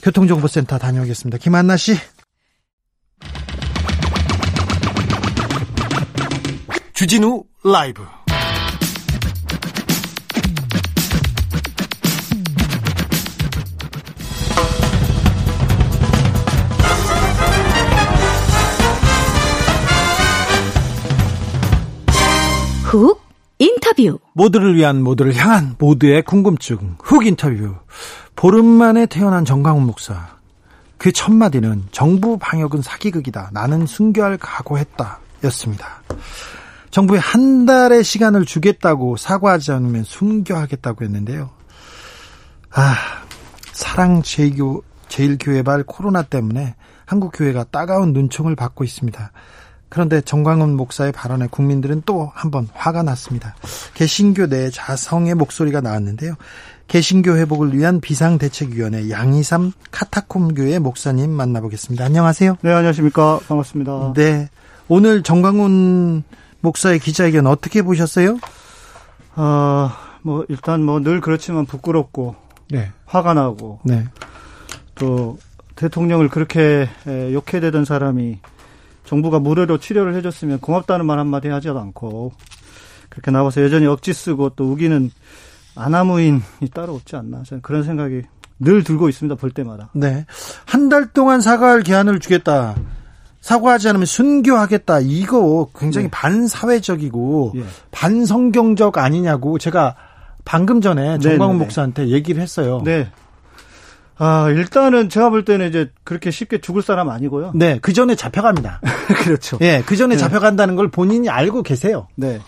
[0.02, 1.38] 교통정보센터 다녀오겠습니다.
[1.38, 1.96] 김한나 씨.
[6.94, 8.04] 주진우 라이브.
[22.92, 23.22] 훅
[23.58, 24.18] 인터뷰.
[24.34, 26.96] 모두를 위한 모두를 향한 모두의 궁금증.
[27.02, 27.76] 훅 인터뷰.
[28.36, 30.36] 보름 만에 태어난 정강훈 목사.
[30.98, 33.48] 그 첫마디는 정부 방역은 사기극이다.
[33.54, 36.02] 나는 순교할 각오했다 였습니다.
[36.90, 41.48] 정부에 한 달의 시간을 주겠다고 사과하지 않으면 순교하겠다고 했는데요.
[42.72, 42.94] 아
[43.72, 46.74] 사랑 제일교 제일교회발 코로나 때문에
[47.06, 49.32] 한국 교회가 따가운 눈총을 받고 있습니다.
[49.92, 53.54] 그런데 정광훈 목사의 발언에 국민들은 또 한 번 화가 났습니다.
[53.92, 56.34] 개신교 내 자성의 목소리가 나왔는데요.
[56.88, 62.06] 개신교 회복을 위한 비상대책위원회 양이삼 카타콤교회 목사님 만나보겠습니다.
[62.06, 62.56] 안녕하세요.
[62.62, 63.40] 네, 안녕하십니까.
[63.46, 64.14] 반갑습니다.
[64.16, 64.48] 네.
[64.88, 66.22] 오늘 정광훈
[66.62, 68.38] 목사의 기자회견 어떻게 보셨어요?
[69.36, 69.90] 어,
[70.22, 72.34] 뭐, 일단 뭐 늘 그렇지만 부끄럽고,
[72.70, 72.90] 네.
[73.04, 74.04] 화가 나고, 네.
[74.94, 75.38] 또
[75.76, 78.38] 대통령을 그렇게 욕해대던 사람이
[79.12, 82.32] 정부가 무료로 치료를 해줬으면 고맙다는 말 한마디 하지도 않고
[83.10, 85.10] 그렇게 나와서 여전히 억지 쓰고 또 우기는
[85.74, 86.40] 아나무인이
[86.72, 88.22] 따로 없지 않나 저는 그런 생각이
[88.58, 89.90] 늘 들고 있습니다 볼 때마다.
[89.92, 90.24] 네,
[90.64, 92.74] 한 달 동안 사과할 기한을 주겠다.
[93.42, 95.00] 사과하지 않으면 순교하겠다.
[95.00, 96.10] 이거 굉장히 네.
[96.10, 97.64] 반사회적이고 네.
[97.90, 99.94] 반성경적 아니냐고 제가
[100.46, 102.80] 방금 전에 정광훈 목사한테 얘기를 했어요.
[102.82, 103.10] 네.
[104.24, 107.50] 아, 일단은 제가 볼 때는 이제 그렇게 쉽게 죽을 사람 아니고요.
[107.56, 108.80] 네, 그 전에 잡혀갑니다.
[109.24, 109.58] 그렇죠.
[109.62, 110.20] 예, 그 전에 네.
[110.20, 112.06] 잡혀간다는 걸 본인이 알고 계세요.
[112.14, 112.38] 네.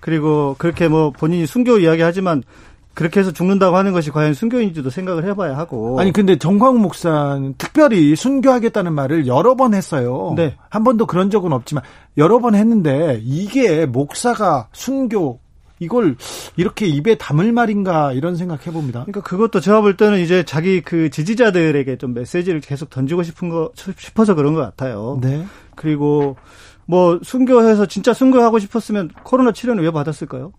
[0.00, 2.42] 그리고 그렇게 뭐 본인이 순교 이야기 하지만
[2.92, 5.98] 그렇게 해서 죽는다고 하는 것이 과연 순교인지도 생각을 해봐야 하고.
[5.98, 10.34] 아니 근데 정광훈 목사는 특별히 순교하겠다는 말을 여러 번 했어요.
[10.36, 10.56] 네.
[10.68, 11.82] 한 번도 그런 적은 없지만
[12.18, 15.40] 여러 번 했는데 이게 목사가 순교
[15.78, 16.16] 이걸
[16.56, 19.04] 이렇게 입에 담을 말인가 이런 생각 해 봅니다.
[19.04, 23.72] 그러니까 그것도 제가 볼 때는 이제 자기 그 지지자들에게 좀 메시지를 계속 던지고 싶은 거
[23.98, 25.18] 싶어서 그런 것 같아요.
[25.20, 25.44] 네.
[25.74, 26.36] 그리고
[26.86, 30.52] 뭐 순교해서 진짜 순교하고 싶었으면 코로나 치료는 왜 받았을까요?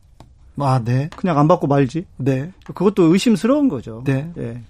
[0.58, 1.10] 아, 네.
[1.16, 2.06] 그냥 안 받고 말지.
[2.18, 2.52] 네.
[2.66, 4.04] 그것도 의심스러운 거죠.
[4.06, 4.32] 네.
[4.36, 4.62] 네.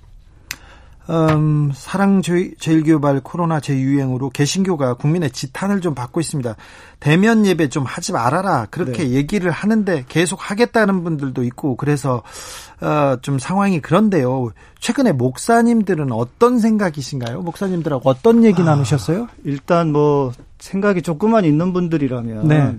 [1.10, 6.56] 음, 사랑 제일교발 코로나 재유행으로 개신교가 국민의 지탄을 좀 받고 있습니다.
[7.00, 9.12] 대면 예배 좀 하지 말아라 그렇게 네.
[9.12, 12.24] 얘기를 하는데 계속 하겠다는 분들도 있고 그래서
[12.82, 14.52] 어, 좀 상황이 그런데요.
[14.80, 17.42] 최근에 목사님들은 어떤 생각이신가요?
[17.42, 19.28] 목사님들하고 어떤 얘기 아, 나누셨어요?
[19.44, 22.76] 일단 뭐 생각이 조금만 있는 분들이라면 네.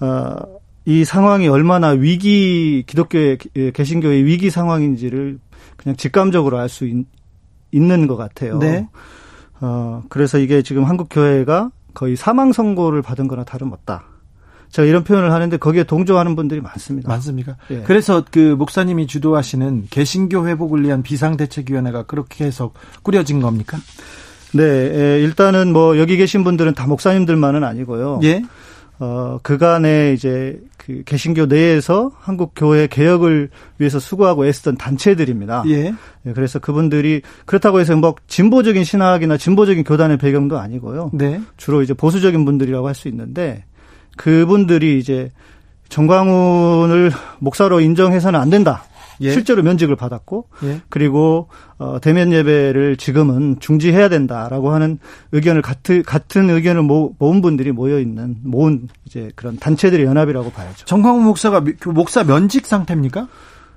[0.00, 0.36] 어,
[0.84, 3.38] 이 상황이 얼마나 위기 기독교의
[3.72, 5.38] 개신교의 위기 상황인지를
[5.82, 6.88] 그냥 직감적으로 알 수
[7.72, 8.58] 있는 것 같아요.
[8.58, 8.88] 네.
[9.60, 14.04] 어, 그래서 이게 지금 한국 교회가 거의 사망 선고를 받은 거나 다름없다.
[14.70, 17.08] 제가 이런 표현을 하는데 거기에 동조하는 분들이 많습니다.
[17.08, 17.56] 많습니까?
[17.70, 17.82] 예.
[17.82, 23.76] 그래서 그 목사님이 주도하시는 개신교 회복을 위한 비상대책위원회가 그렇게 해서 꾸려진 겁니까?
[24.54, 28.20] 네, 예, 일단은 뭐 여기 계신 분들은 다 목사님들만은 아니고요.
[28.22, 28.42] 예.
[29.02, 35.64] 어, 그간에 이제 그 개신교 내에서 한국 교회 개혁을 위해서 수고하고 애쓰던 단체들입니다.
[35.70, 35.92] 예.
[36.26, 36.32] 예.
[36.32, 41.10] 그래서 그분들이 그렇다고 해서 뭐 진보적인 신학이나 진보적인 교단의 배경도 아니고요.
[41.14, 41.40] 네.
[41.56, 43.64] 주로 이제 보수적인 분들이라고 할 수 있는데
[44.16, 45.32] 그분들이 이제
[45.88, 47.10] 정광훈을
[47.40, 48.84] 목사로 인정해서는 안 된다.
[49.20, 49.32] 예.
[49.32, 50.80] 실제로 면직을 받았고 예.
[50.88, 51.48] 그리고
[51.78, 54.98] 어, 대면 예배를 지금은 중지해야 된다라고 하는
[55.32, 60.84] 의견을 같은 같은 의견을 모, 모은 분들이 모여 있는 모은 이제 그런 단체들의 연합이라고 봐야죠.
[60.86, 63.28] 정광훈 목사가 그 목사 면직 상태입니까?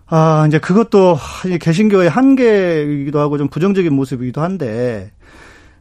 [0.08, 1.18] 아 이제 그것도
[1.60, 5.12] 개신교의 한계이기도 하고 좀 부정적인 모습이기도 한데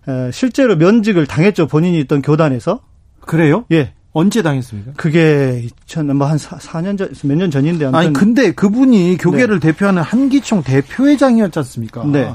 [0.09, 2.81] 에, 실제로 면직을 당했죠 본인이 있던 교단에서.
[3.21, 3.65] 그래요?
[3.73, 3.95] 예.
[4.15, 4.93] 언제 당했습니까?
[4.97, 7.87] 그게 2000, 뭐한 4년 전, 몇 년 전인데.
[7.93, 9.73] 아니, 근데 그분이 교계를 네.
[9.73, 12.05] 대표하는 한기총 대표회장이었지 않습니까?
[12.07, 12.33] 네.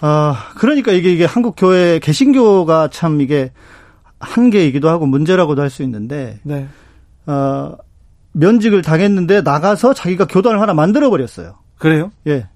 [0.00, 3.52] 아, 그러니까 이게, 이게 한국 교회, 개신교가 참 이게
[4.20, 6.38] 한계이기도 하고 문제라고도 할 수 있는데.
[6.44, 6.66] 네.
[7.26, 7.72] 어,
[8.32, 11.56] 면직을 당했는데 나가서 자기가 교단을 하나 만들어버렸어요.
[11.78, 12.10] 그래요?
[12.28, 12.46] 예.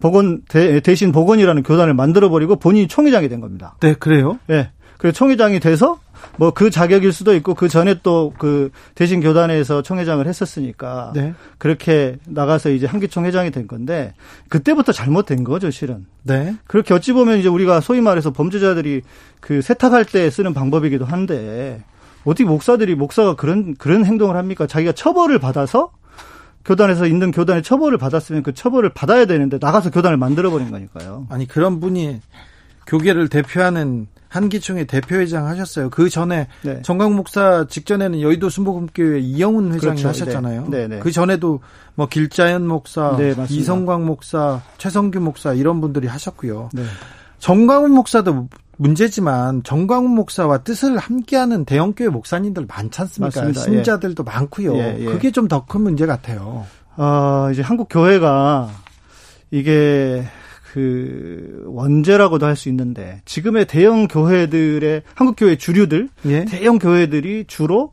[0.00, 3.76] 복원, 대, 대신 복원이라는 교단을 만들어버리고 본인이 총회장이 된 겁니다.
[3.80, 4.38] 네, 그래요?
[4.50, 4.70] 예.
[4.98, 5.98] 그래서 총회장이 돼서
[6.38, 11.34] 뭐 그 자격일 수도 있고 그 전에 또 그 대신 교단에서 총회장을 했었으니까 네.
[11.58, 14.14] 그렇게 나가서 이제 한기총 회장이 된 건데
[14.48, 16.06] 그때부터 잘못된 거죠 실은.
[16.22, 16.54] 네.
[16.66, 19.02] 그렇게 어찌 보면 이제 우리가 소위 말해서 범죄자들이
[19.40, 21.82] 그 세탁할 때 쓰는 방법이기도 한데
[22.24, 24.66] 어떻게 목사들이 목사가 그런 그런 행동을 합니까?
[24.66, 25.92] 자기가 처벌을 받아서
[26.64, 31.26] 교단에서 있는 교단에 처벌을 받았으면 그 처벌을 받아야 되는데 나가서 교단을 만들어 버린 거니까요.
[31.30, 32.20] 아니 그런 분이
[32.86, 35.88] 교계를 대표하는 한기총의 대표회장 하셨어요.
[35.90, 36.82] 그 전에 네.
[36.82, 40.08] 정강 목사 직전에는 여의도 순복음교회 이영훈 회장이 그렇죠.
[40.08, 40.66] 하셨잖아요.
[40.68, 40.88] 네.
[40.88, 41.60] 네, 그 전에도
[41.94, 46.70] 뭐 길자연 목사, 네, 이성광 목사, 최성규 목사 이런 분들이 하셨고요.
[46.72, 46.82] 네.
[47.38, 53.40] 정광훈 목사도 문제지만 정광훈 목사와 뜻을 함께하는 대형교회 목사님들 많지 않습니까?
[53.40, 53.60] 맞습니다.
[53.62, 54.30] 신자들도 예.
[54.32, 54.76] 많고요.
[54.76, 55.04] 예, 예.
[55.06, 56.66] 그게 좀 더 큰 문제 같아요.
[56.96, 58.70] 어, 이제 한국 교회가
[59.50, 60.24] 이게
[60.76, 66.44] 그 원죄라고도 할 수 있는데 지금의 대형 교회들의 한국 교회 주류들 예?
[66.44, 67.92] 대형 교회들이 주로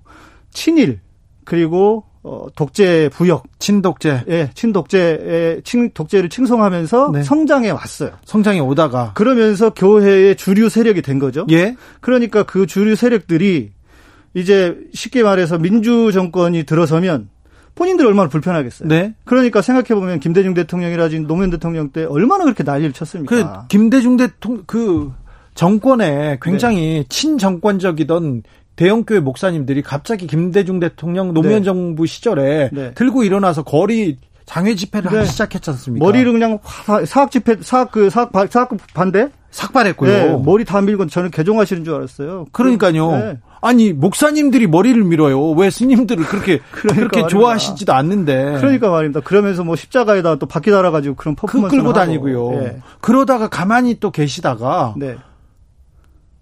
[0.51, 0.99] 친일
[1.45, 7.23] 그리고 어, 독재 부역, 친독재, 예, 친독재의 친 독재를 칭송하면서 네.
[7.23, 8.11] 성장해 왔어요.
[8.25, 11.45] 성장해 오다가 그러면서 교회의 주류 세력이 된 거죠.
[11.51, 11.77] 예.
[12.01, 13.71] 그러니까 그 주류 세력들이
[14.33, 17.29] 이제 쉽게 말해서 민주 정권이 들어서면
[17.75, 18.87] 본인들 얼마나 불편하겠어요.
[18.87, 19.13] 네.
[19.25, 23.35] 그러니까 생각해 보면 김대중 대통령이라든지 노무현 대통령 때 얼마나 그렇게 난리를 쳤습니까?
[23.35, 25.11] 그 김대중 대통령 그
[25.55, 27.05] 정권에 굉장히 네.
[27.09, 28.43] 친정권적이던
[28.75, 31.63] 대형교회 목사님들이 갑자기 김대중 대통령 노무현 네.
[31.63, 32.93] 정부 시절에 네.
[32.93, 35.17] 들고 일어나서 거리 장외 집회를 네.
[35.17, 36.05] 하기 시작했지 않습니까?
[36.05, 36.59] 머리를 그냥
[37.05, 40.11] 사학 집회 사학 그 사학 사학 반대 삭발했고요.
[40.11, 42.47] 네, 머리 다 밀고 저는 개종하시는 줄 알았어요.
[42.51, 43.37] 그러니까요.
[43.63, 43.69] 네.
[43.69, 45.51] 아니 목사님들이 머리를 밀어요.
[45.51, 48.57] 왜 스님들을 그렇게 그러니까 그렇게 좋아하시지도 않는데.
[48.59, 49.21] 그러니까 말입니다.
[49.21, 52.51] 그러면서 뭐 십자가에다 또 바퀴 달아가지고 그런 퍼포먼스 끌고 다니고요.
[52.51, 52.77] 네.
[53.01, 55.15] 그러다가 가만히 또 계시다가 네.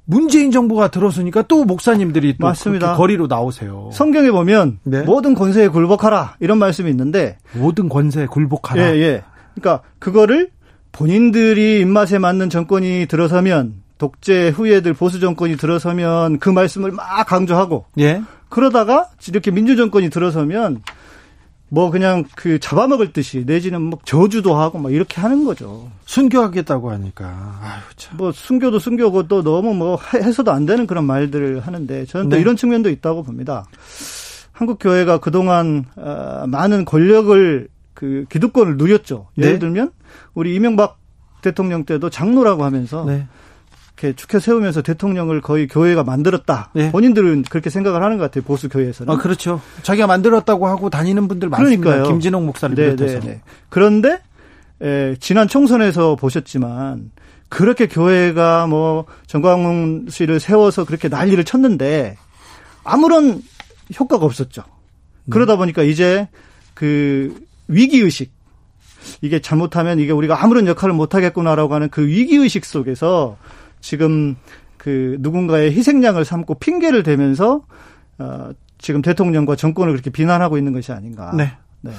[0.05, 2.95] 문재인 정부가 들어서니까 또 목사님들이 또 맞습니다.
[2.95, 3.89] 거리로 나오세요.
[3.93, 5.03] 성경에 보면 네?
[5.03, 8.95] 모든 권세에 굴복하라 이런 말씀이 있는데 모든 권세에 굴복하라.
[8.95, 9.23] 예, 예.
[9.55, 10.49] 그러니까 그거를
[10.91, 18.23] 본인들이 입맛에 맞는 정권이 들어서면 독재 후예들 보수 정권이 들어서면 그 말씀을 막 강조하고 예.
[18.49, 20.81] 그러다가 이렇게 민주 정권이 들어서면
[21.69, 25.91] 뭐 그냥 그 잡아먹을 듯이 내지는 뭐 저주도 하고 막 이렇게 하는 거죠.
[26.05, 28.17] 순교하겠다고 하니까 아유 참.
[28.17, 32.41] 뭐 순교도 순교고 또 너무 뭐 해서도 안 되는 그런 말들을 하는데 저는 또 네.
[32.41, 33.65] 이런 측면도 있다고 봅니다.
[34.51, 39.27] 한국 교회가 그동안 어, 많은 권력을 그 기득권을 누렸죠.
[39.37, 39.59] 예를 네.
[39.59, 39.91] 들면
[40.33, 40.97] 우리 이명박
[41.43, 43.27] 대통령 때도 장로라고 하면서 네.
[44.01, 46.71] 이렇게 축혀 세우면서 대통령을 거의 교회가 만들었다.
[46.73, 46.91] 네.
[46.91, 48.43] 본인들은 그렇게 생각을 하는 것 같아요.
[48.43, 49.13] 보수 교회에서는.
[49.13, 49.61] 아, 그렇죠.
[49.83, 51.83] 자기가 만들었다고 하고 다니는 분들 많습니다.
[51.83, 52.11] 그러니까요.
[52.11, 53.19] 김진홍 목사를 네, 비롯해서.
[53.19, 53.41] 네, 네.
[53.69, 54.19] 그런데
[54.81, 57.11] 에, 지난 총선에서 보셨지만
[57.47, 62.17] 그렇게 교회가 뭐 정광훈 씨를 세워서 그렇게 난리를 쳤는데
[62.83, 63.41] 아무런
[63.99, 64.63] 효과가 없었죠.
[64.63, 65.31] 네.
[65.31, 66.27] 그러다 보니까 이제
[66.73, 67.35] 그
[67.67, 68.31] 위기 의식
[69.21, 73.37] 이게 잘못하면 이게 우리가 아무런 역할을 못 하겠구나라고 하는 그 위기 의식 속에서
[73.81, 74.35] 지금
[74.77, 77.63] 그 누군가의 희생양을 삼고 핑계를 대면서
[78.17, 81.33] 어 지금 대통령과 정권을 그렇게 비난하고 있는 것이 아닌가.
[81.35, 81.51] 네.
[81.81, 81.91] 네.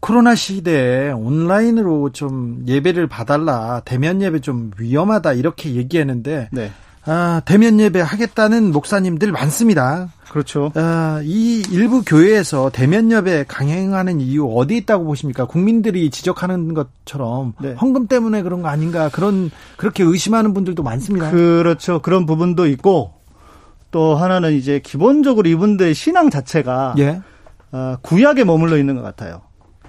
[0.00, 6.70] 코로나 시대에 온라인으로 좀 예배를 봐달라 대면 예배 좀 위험하다 이렇게 얘기했는데 네.
[7.06, 10.08] 아, 대면 예배 하겠다는 목사님들 많습니다.
[10.28, 10.72] 그렇죠.
[10.74, 15.46] 아, 이 일부 교회에서 대면 예배 강행하는 이유 어디 있다고 보십니까?
[15.46, 17.74] 국민들이 지적하는 것처럼 네.
[17.74, 21.30] 헌금 때문에 그런 거 아닌가 그런 그렇게 의심하는 분들도 많습니다.
[21.30, 22.02] 그렇죠.
[22.02, 23.14] 그런 부분도 있고
[23.92, 27.20] 또 하나는 이제 기본적으로 이분들의 신앙 자체가 예.
[27.72, 29.42] 어, 구약에 머물러 있는 것 같아요.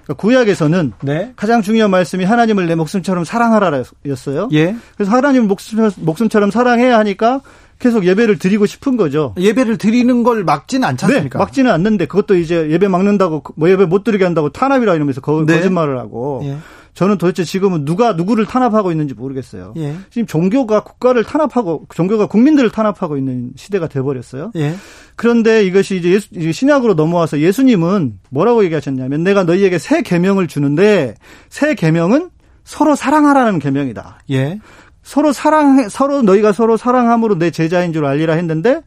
[0.08, 1.34] 그러니까 구약에서는 네.
[1.36, 4.50] 가장 중요한 말씀이 하나님을 내 목숨처럼 사랑하라였어요.
[4.54, 4.76] 예.
[4.96, 7.42] 그래서 하나님을 목숨, 목숨처럼 사랑해야 하니까
[7.78, 9.36] 계속 예배를 드리고 싶은 거죠.
[9.38, 11.38] 예배를 드리는 걸 막지는 않지 않습니까?
[11.38, 15.46] 네, 막지는 않는데 그것도 이제 예배 막는다고 뭐 예배 못 드리게 한다고 탄압이라 이러면서 거,
[15.46, 15.62] 네.
[15.62, 16.58] 짓말을 하고 예.
[16.98, 19.76] 저는 도대체 지금은 누가 누구를 탄압하고 있는지 모르겠어요.
[19.78, 19.96] 예.
[20.10, 24.52] 지금 종교가 국가를 탄압하고 종교가 국민들을 탄압하고 있는 시대가 돼버렸어요.
[24.56, 24.74] 예.
[25.16, 31.14] 그런데 이것이 이제 예수, 신약으로 넘어와서 예수님은 뭐라고 얘기하셨냐면 내가 너희에게 새 계명을 주는데
[31.50, 32.32] 새 계명은
[32.64, 34.22] 서로 사랑하라는 계명이다.
[34.32, 34.60] 예.
[35.04, 38.82] 서로 사랑 서로 너희가 서로 사랑함으로 내 제자인 줄 알리라 했는데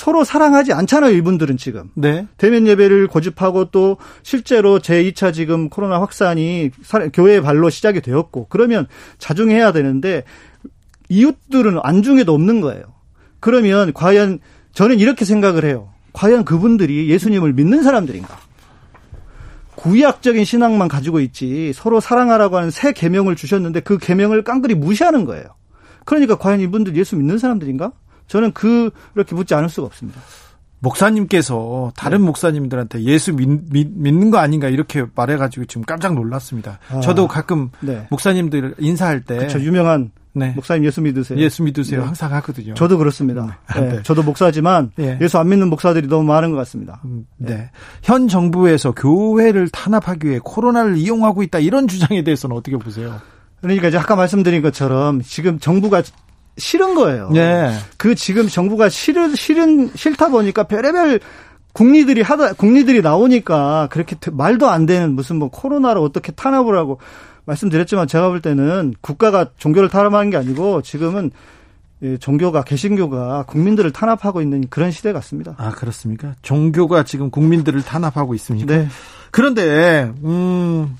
[0.00, 1.90] 서로 사랑하지 않잖아요, 이분들은 지금.
[1.92, 2.26] 네.
[2.38, 6.70] 대면 예배를 고집하고 또 실제로 제2차 지금 코로나 확산이
[7.12, 8.86] 교회의 발로 시작이 되었고 그러면
[9.18, 10.24] 자중해야 되는데
[11.10, 12.82] 이웃들은 안중에도 없는 거예요.
[13.40, 14.38] 그러면 과연
[14.72, 15.90] 저는 이렇게 생각을 해요.
[16.14, 18.38] 과연 그분들이 예수님을 믿는 사람들인가?
[19.74, 25.44] 구약적인 신앙만 가지고 있지 서로 사랑하라고 하는 새 계명을 주셨는데 그 계명을 깡그리 무시하는 거예요.
[26.06, 27.92] 그러니까 과연 이분들 예수 믿는 사람들인가?
[28.30, 30.20] 저는 그렇게 묻지 않을 수가 없습니다.
[30.78, 32.24] 목사님께서 다른 네.
[32.26, 36.78] 목사님들한테 예수 믿, 믿, 는 거 아닌가 이렇게 말해가지고 지금 깜짝 놀랐습니다.
[36.90, 38.06] 아, 저도 가끔 네.
[38.08, 39.36] 목사님들 인사할 때.
[39.36, 39.60] 그렇죠.
[39.60, 40.52] 유명한 네.
[40.54, 41.38] 목사님 예수 믿으세요.
[41.40, 42.00] 예수 믿으세요.
[42.00, 42.06] 네.
[42.06, 42.74] 항상 하거든요.
[42.74, 43.58] 저도 그렇습니다.
[43.74, 43.80] 네.
[43.80, 44.02] 네.
[44.04, 45.18] 저도 목사지만 예.
[45.20, 47.00] 예수 안 믿는 목사들이 너무 많은 것 같습니다.
[47.04, 47.70] 음, 네.
[48.04, 53.20] 현 정부에서 교회를 탄압하기 위해 코로나를 이용하고 있다 이런 주장에 대해서는 어떻게 보세요?
[53.60, 56.02] 그러니까 이제 아까 말씀드린 것처럼 지금 정부가
[56.56, 57.30] 싫은 거예요.
[57.32, 57.72] 네.
[57.96, 61.20] 그 지금 정부가 싫은 싫은 싫다 보니까 별의별
[61.72, 66.98] 국리들이 하다 국리들이 나오니까 그렇게 말도 안 되는 무슨 뭐 코로나를 어떻게 탄압을 하고
[67.44, 71.30] 말씀드렸지만 제가 볼 때는 국가가 종교를 탄압하는 게 아니고 지금은
[72.18, 75.54] 종교가 개신교가 국민들을 탄압하고 있는 그런 시대 같습니다.
[75.58, 76.34] 아 그렇습니까?
[76.42, 78.74] 종교가 지금 국민들을 탄압하고 있습니까?
[78.74, 78.88] 네.
[79.30, 80.96] 그런데 음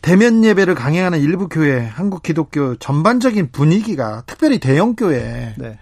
[0.00, 5.78] 대면 예배를 강행하는 일부 교회, 한국 기독교 전반적인 분위기가 특별히 대형 교회 네.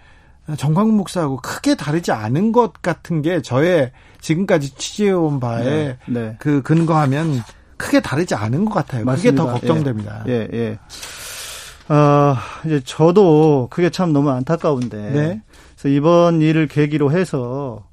[0.57, 5.97] 정광훈 목사하고 크게 다르지 않은 것 같은 게 저의 지금까지 취재해온 바에 네.
[6.07, 6.35] 네.
[6.39, 7.41] 그 근거하면
[7.77, 9.05] 크게 다르지 않은 것 같아요.
[9.05, 9.31] 맞습니다.
[9.31, 10.23] 그게 더 걱정됩니다.
[10.27, 10.57] 예, 예.
[10.57, 11.93] 예.
[11.93, 14.97] 어, 이제 저도 그게 참 너무 안타까운데.
[15.11, 15.41] 네.
[15.75, 17.85] 그래서 이번 일을 계기로 해서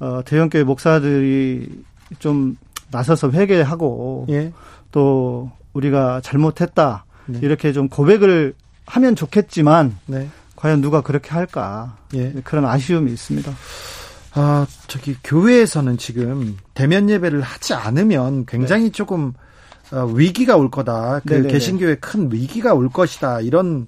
[0.00, 1.84] 어, 대형교회 목사들이
[2.18, 2.56] 좀
[2.90, 4.52] 나서서 회개하고 예.
[4.90, 7.40] 또 우리가 잘못했다 네.
[7.42, 8.54] 이렇게 좀 고백을
[8.86, 10.28] 하면 좋겠지만 네.
[10.56, 12.32] 과연 누가 그렇게 할까 예.
[12.44, 13.52] 그런 아쉬움이 있습니다.
[14.32, 18.90] 아 저기 교회에서는 지금 대면 예배를 하지 않으면 굉장히 네.
[18.90, 19.34] 조금
[19.92, 21.20] 어, 위기가 올 거다.
[21.26, 21.52] 그 네네네.
[21.52, 23.40] 개신교에 큰 위기가 올 것이다.
[23.40, 23.86] 이런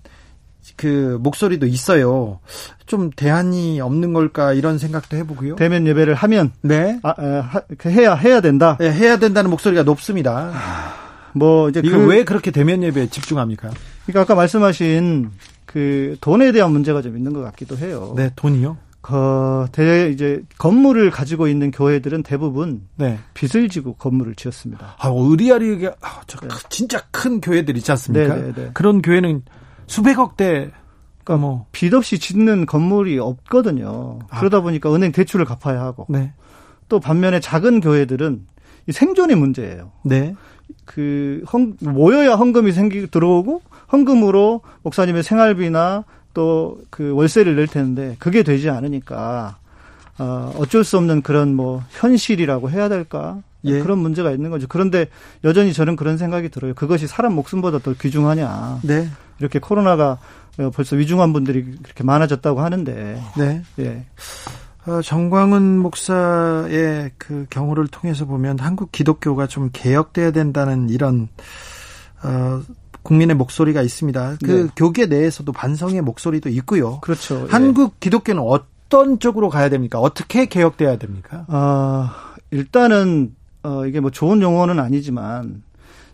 [0.76, 2.40] 그 목소리도 있어요.
[2.86, 5.56] 좀 대안이 없는 걸까 이런 생각도 해보고요.
[5.56, 8.76] 대면 예배를 하면 네, 아, 아, 해야 해야 된다.
[8.78, 10.52] 네, 해야 된다는 목소리가 높습니다.
[11.32, 13.70] 뭐 이제 그, 왜 그렇게 대면 예배에 집중합니까?
[14.06, 15.30] 그러니까 아까 말씀하신
[15.66, 18.14] 그 돈에 대한 문제가 좀 있는 것 같기도 해요.
[18.16, 18.76] 네, 돈이요?
[19.02, 23.18] 그, 대, 이제, 건물을 가지고 있는 교회들은 대부분 네.
[23.32, 24.96] 빚을 지고 건물을 지었습니다.
[24.98, 26.48] 아, 의리아리게, 아, 저, 네.
[26.68, 28.34] 진짜 큰 교회들 있지 않습니까?
[28.34, 28.52] 네네네.
[28.52, 28.70] 네, 네.
[28.74, 29.42] 그런 교회는
[29.90, 30.70] 수백억 대,
[31.24, 31.66] 그러니까 뭐.
[31.72, 34.20] 빚 없이 짓는 건물이 없거든요.
[34.30, 34.38] 아.
[34.38, 36.06] 그러다 보니까 은행 대출을 갚아야 하고.
[36.08, 36.32] 네.
[36.88, 38.46] 또 반면에 작은 교회들은
[38.88, 39.92] 이 생존의 문제예요.
[40.04, 40.34] 네.
[40.84, 43.62] 그, 헝, 모여야 헌금이 생기, 들어오고,
[43.92, 49.56] 헌금으로 목사님의 생활비나 또 그 월세를 낼 텐데 그게 되지 않으니까
[50.18, 53.80] 어, 어쩔 수 없는 그런 뭐 현실이라고 해야 될까 예.
[53.80, 54.66] 그런 문제가 있는 거죠.
[54.68, 55.06] 그런데
[55.44, 56.74] 여전히 저는 그런 생각이 들어요.
[56.74, 58.80] 그것이 사람 목숨보다 더 귀중하냐.
[58.82, 59.08] 네.
[59.38, 60.18] 이렇게 코로나가
[60.74, 63.20] 벌써 위중한 분들이 그렇게 많아졌다고 하는데.
[63.36, 63.62] 네.
[63.78, 64.06] 예.
[64.86, 71.28] 어, 정광훈 목사의 그 경우를 통해서 보면 한국 기독교가 좀 개혁돼야 된다는 이런
[72.22, 72.62] 어,
[73.02, 74.36] 국민의 목소리가 있습니다.
[74.44, 74.68] 그 네.
[74.76, 77.00] 교계 내에서도 반성의 목소리도 있고요.
[77.00, 77.46] 그렇죠.
[77.50, 77.96] 한국 예.
[78.00, 80.00] 기독교는 어떤 쪽으로 가야 됩니까?
[80.00, 81.44] 어떻게 개혁돼야 됩니까?
[81.48, 82.08] 어,
[82.50, 85.62] 일단은 어, 이게 뭐 좋은 용어는 아니지만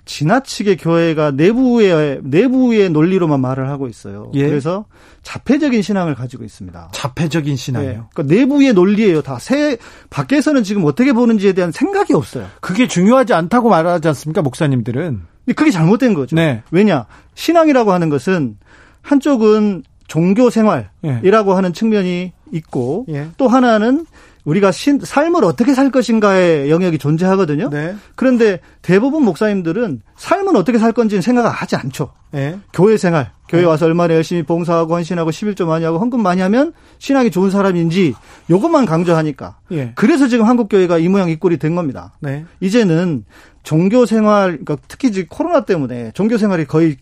[0.05, 4.31] 지나치게 교회가 내부의 내부의 논리로만 말을 하고 있어요.
[4.35, 4.49] 예.
[4.49, 4.85] 그래서
[5.23, 6.91] 자폐적인 신앙을 가지고 있습니다.
[6.93, 7.91] 자폐적인 신앙이요.
[7.91, 8.01] 예.
[8.15, 9.23] 그러니까 내부의 논리예요.
[9.23, 9.77] 다 새
[10.11, 12.47] 밖에서는 지금 어떻게 보는지에 대한 생각이 없어요.
[12.61, 15.23] 그게 중요하지 않다고 말하지 않습니까, 목사님들은?
[15.57, 16.37] 그게 잘못된 거죠.
[16.37, 16.63] 네.
[16.71, 17.07] 왜냐?
[17.35, 18.57] 신앙이라고 하는 것은
[19.03, 21.55] 한쪽은 종교 생활이라고 예.
[21.55, 23.29] 하는 측면이 있고 예.
[23.37, 24.07] 또 하나는
[24.47, 27.69] 우리가 신, 삶을 어떻게 살 것인가의 영역이 존재하거든요.
[27.69, 27.97] 네.
[28.15, 32.13] 그런데 대부분 목사님들은 삶은 어떻게 살 건지는 생각을 하지 않죠.
[32.31, 32.59] 네.
[32.73, 33.67] 교회 생활, 교회 네.
[33.67, 38.15] 와서 얼마나 열심히 봉사하고 헌신하고 11조 많이 하고 헌금 많이 하면 신앙이 좋은 사람인지
[38.49, 39.59] 요것만 강조하니까.
[39.73, 39.93] 예.
[39.97, 42.15] 그래서 지금 한국 교회가 이 모양 이 꼴이 된 겁니다.
[42.21, 42.45] 네.
[42.61, 43.25] 이제는
[43.65, 46.99] 종교 생활, 그러니까 특히 지금 코로나 때문에 종교 생활이 거의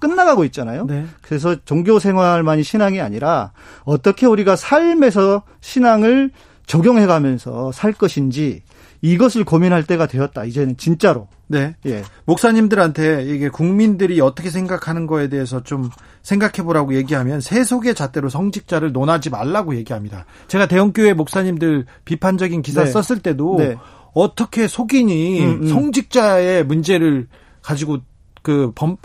[0.00, 0.86] 끝나가고 있잖아요.
[0.86, 1.06] 네.
[1.22, 3.52] 그래서 종교 생활만이 신앙이 아니라
[3.84, 6.32] 어떻게 우리가 삶에서 신앙을
[6.70, 8.62] 적용해 가면서 살 것인지
[9.02, 10.44] 이것을 고민할 때가 되었다.
[10.44, 11.26] 이제는 진짜로.
[11.48, 11.74] 네.
[11.84, 12.04] 예.
[12.26, 15.90] 목사님들한테 이게 국민들이 어떻게 생각하는 거에 대해서 좀
[16.22, 20.26] 생각해 보라고 얘기하면 세속의 잣대로 성직자를 논하지 말라고 얘기합니다.
[20.46, 22.90] 제가 대형교회 목사님들 비판적인 기사 네.
[22.92, 23.76] 썼을 때도 네.
[24.14, 25.68] 어떻게 속인이 음, 음.
[25.68, 27.26] 성직자의 문제를
[27.62, 27.98] 가지고
[28.42, 28.96] 그 범,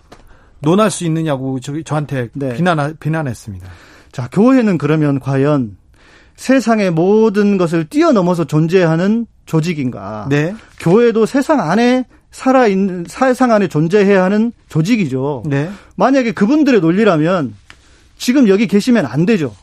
[0.59, 2.53] 논할 수 있느냐고 저, 저한테 네.
[2.53, 3.67] 비난, 비난했습니다.
[4.11, 5.77] 자, 교회는 그러면 과연
[6.35, 10.27] 세상의 모든 것을 뛰어넘어서 존재하는 조직인가?
[10.29, 10.55] 네.
[10.79, 15.43] 교회도 세상 안에 살아 있는 세상 안에 존재해야 하는 조직이죠.
[15.45, 15.69] 네.
[15.95, 17.55] 만약에 그분들의 논리라면
[18.17, 19.55] 지금 여기 계시면 안 되죠.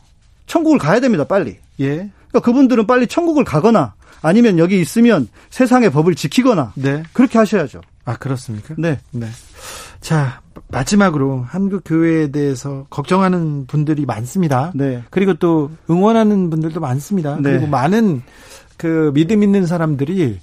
[0.47, 1.57] 천국을 가야 됩니다, 빨리.
[1.79, 2.09] 예.
[2.29, 7.03] 그러니까 그분들은 빨리 천국을 가거나 아니면 여기 있으면 세상의 법을 지키거나 네.
[7.13, 7.81] 그렇게 하셔야죠.
[8.05, 8.73] 아, 그렇습니까?
[8.77, 8.99] 네.
[9.11, 9.27] 네.
[10.01, 14.71] 자, 마지막으로 한국 교회에 대해서 걱정하는 분들이 많습니다.
[14.75, 15.03] 네.
[15.09, 17.35] 그리고 또 응원하는 분들도 많습니다.
[17.35, 17.51] 네.
[17.51, 18.21] 그리고 많은
[18.77, 20.39] 그 믿음 있는 사람들이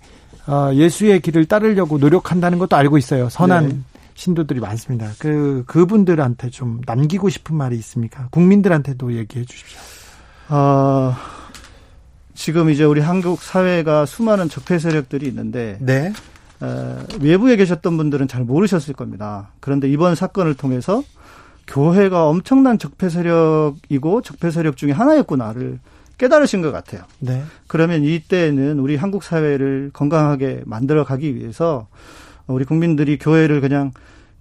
[0.47, 3.29] 어, 예수의 길을 따르려고 노력한다는 것도 알고 있어요.
[3.29, 3.79] 선한 네.
[4.15, 5.11] 신도들이 많습니다.
[5.19, 8.29] 그 그분들한테 좀 남기고 싶은 말이 있습니까?
[8.31, 9.79] 국민들한테도 얘기해 주십시오.
[10.49, 11.15] 어,
[12.35, 16.13] 지금 이제 우리 한국 사회가 수많은 적폐 세력들이 있는데 네.
[17.21, 19.51] 외부에 계셨던 분들은 잘 모르셨을 겁니다.
[19.61, 21.03] 그런데 이번 사건을 통해서
[21.67, 25.79] 교회가 엄청난 적폐 세력이고 적폐 세력 중에 하나였구나를
[26.19, 27.03] 깨달으신 것 같아요.
[27.19, 27.43] 네.
[27.67, 31.87] 그러면 이때는 우리 한국 사회를 건강하게 만들어 가기 위해서
[32.47, 33.93] 우리 국민들이 교회를 그냥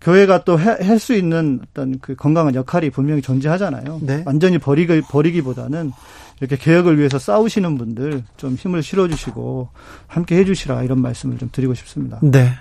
[0.02, 4.00] 교회가 또 할 수 있는 어떤 그 건강한 역할이 분명히 존재하잖아요.
[4.02, 4.24] 네.
[4.26, 5.92] 완전히 버리기, 버리기보다는
[6.40, 9.70] 이렇게 개혁을 위해서 싸우시는 분들 좀 힘을 실어주시고
[10.08, 12.20] 함께 해주시라 이런 말씀을 좀 드리고 싶습니다.
[12.22, 12.54] 네.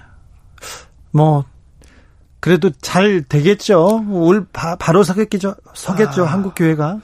[1.10, 1.44] 뭐
[2.40, 4.04] 그래도 잘 되겠죠.
[4.10, 5.54] 올 바, 로 서겠죠.
[5.74, 6.24] 서겠죠.
[6.24, 7.00] 아, 한국 교회가.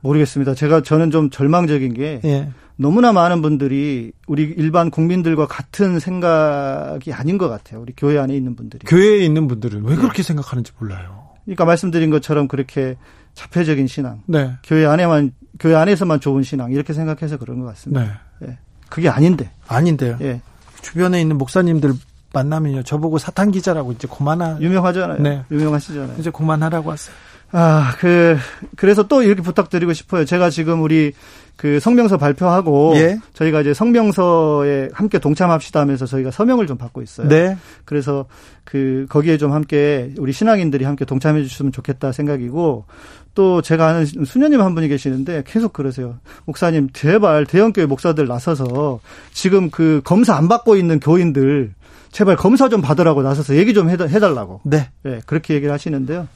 [0.00, 0.54] 모르겠습니다.
[0.54, 2.50] 제가 저는 좀 절망적인 게 예.
[2.76, 7.82] 너무나 많은 분들이 우리 일반 국민들과 같은 생각이 아닌 것 같아요.
[7.82, 8.86] 우리 교회 안에 있는 분들이.
[8.86, 10.22] 교회에 있는 분들은 왜 그렇게 네.
[10.22, 11.28] 생각하는지 몰라요.
[11.44, 12.96] 그러니까 말씀드린 것처럼 그렇게
[13.34, 14.52] 자폐적인 신앙, 네.
[14.62, 18.20] 교회 안에만 교회 안에서만 좋은 신앙 이렇게 생각해서 그런 것 같습니다.
[18.40, 18.48] 네.
[18.48, 18.58] 예.
[18.88, 19.50] 그게 아닌데.
[19.68, 20.18] 아닌데요.
[20.20, 20.40] 예.
[20.82, 21.92] 주변에 있는 목사님들
[22.32, 22.82] 만나면요.
[22.82, 25.20] 저보고 사탄 기자라고 이제 그만하 유명하잖아요.
[25.20, 25.44] 네.
[25.50, 26.16] 유명하시잖아요.
[26.18, 27.14] 이제 그만하라고 하세요.
[27.52, 28.36] 아, 그
[28.76, 30.24] 그래서 또 이렇게 부탁드리고 싶어요.
[30.24, 31.12] 제가 지금 우리
[31.56, 33.18] 그 성명서 발표하고 예.
[33.34, 37.28] 저희가 이제 성명서에 함께 동참합시다 하면서 저희가 서명을 좀 받고 있어요.
[37.28, 37.56] 네.
[37.84, 38.24] 그래서
[38.64, 42.86] 그 거기에 좀 함께 우리 신앙인들이 함께 동참해 주셨으면 좋겠다 생각이고
[43.34, 46.18] 또 제가 아는 수녀님 한 분이 계시는데 계속 그러세요.
[46.46, 49.00] 목사님 제발 대형교회 목사들 나서서
[49.34, 51.74] 지금 그 검사 안 받고 있는 교인들
[52.10, 54.62] 제발 검사 좀 받으라고 나서서 얘기 좀 해달라고.
[54.64, 54.88] 네.
[55.02, 56.26] 네 그렇게 얘기를 하시는데요.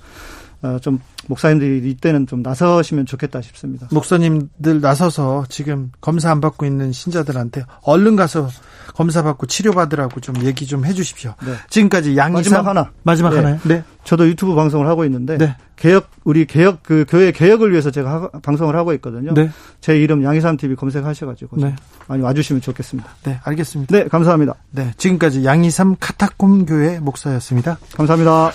[0.64, 0.98] 어, 좀
[1.28, 3.86] 목사님들이 이때는 좀 나서시면 좋겠다 싶습니다.
[3.90, 8.48] 목사님들 나서서 지금 검사 안 받고 있는 신자들한테 얼른 가서
[8.94, 11.34] 검사 받고 치료 받으라고 좀 얘기 좀 해주십시오.
[11.44, 11.52] 네.
[11.68, 13.36] 지금까지 양이삼 마지막 하나 마지막 네.
[13.36, 13.58] 하나요?
[13.64, 13.84] 네.
[14.04, 15.54] 저도 유튜브 방송을 하고 있는데 네.
[15.76, 19.34] 개혁 우리 개혁 그 교회 개혁을 위해서 제가 하, 방송을 하고 있거든요.
[19.34, 19.50] 네.
[19.82, 21.76] 제 이름 양이삼 TV 검색하셔가지고 네.
[22.06, 23.10] 많이 와주시면 좋겠습니다.
[23.24, 23.94] 네, 알겠습니다.
[23.94, 24.54] 네, 감사합니다.
[24.70, 27.78] 네, 지금까지 양이삼 카타콤 교회 목사였습니다.
[27.96, 28.52] 감사합니다.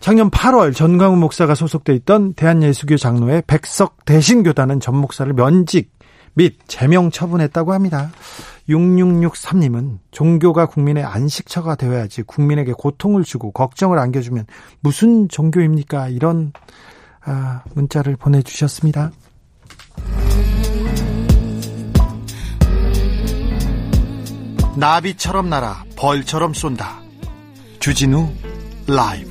[0.00, 5.92] 작년 8월 전광훈 목사가 소속돼 있던 대한예수교 장로회 백석 대신교단은 전 목사를 면직
[6.34, 8.10] 및 제명 처분했다고 합니다.
[8.68, 14.46] 6663님은 종교가 국민의 안식처가 되어야지 국민에게 고통을 주고 걱정을 안겨주면
[14.80, 16.08] 무슨 종교입니까?
[16.08, 16.52] 이런
[17.22, 19.10] 아, 문자를 보내주셨습니다.
[24.76, 27.00] 나비처럼 날아 벌처럼 쏜다.
[27.80, 28.30] 주진우
[28.86, 29.29] 라이브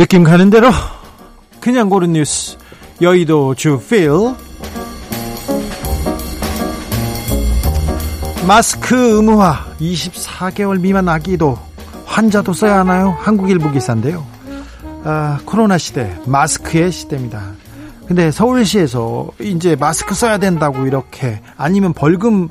[0.00, 0.70] 느낌 가는 대로
[1.60, 2.56] 그냥 고른 뉴스
[3.02, 4.08] 여의도 주필
[8.48, 11.58] 마스크 의무화 24개월 미만 아기도
[12.06, 13.14] 환자도 써야 하나요?
[13.20, 14.26] 한국일보 기사인데요.
[15.04, 17.50] 아, 코로나 시대 마스크의 시대입니다.
[18.06, 22.48] 근데 서울시에서 이제 마스크 써야 된다고 이렇게 아니면 벌금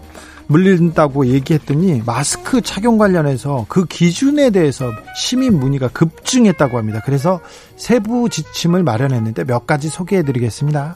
[0.49, 7.01] 물린다고 얘기했더니 마스크 착용 관련해서 그 기준에 대해서 시민 문의가 급증했다고 합니다.
[7.05, 7.39] 그래서
[7.77, 10.95] 세부 지침을 마련했는데 몇 가지 소개해 드리겠습니다.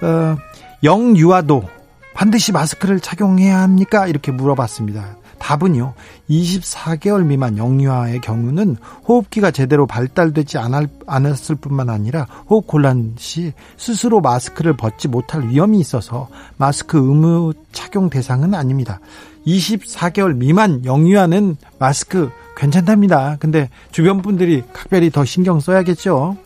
[0.00, 0.36] 어,
[0.82, 1.68] 영유아도
[2.14, 4.06] 반드시 마스크를 착용해야 합니까?
[4.06, 5.19] 이렇게 물어봤습니다.
[5.40, 5.94] 답은요.
[6.28, 8.76] 24개월 미만 영유아의 경우는
[9.08, 10.58] 호흡기가 제대로 발달되지
[11.06, 18.10] 않았을 뿐만 아니라 호흡 곤란 시 스스로 마스크를 벗지 못할 위험이 있어서 마스크 의무 착용
[18.10, 19.00] 대상은 아닙니다.
[19.46, 23.38] 24개월 미만 영유아는 마스크 괜찮답니다.
[23.40, 26.36] 근데 주변 분들이 각별히 더 신경 써야겠죠.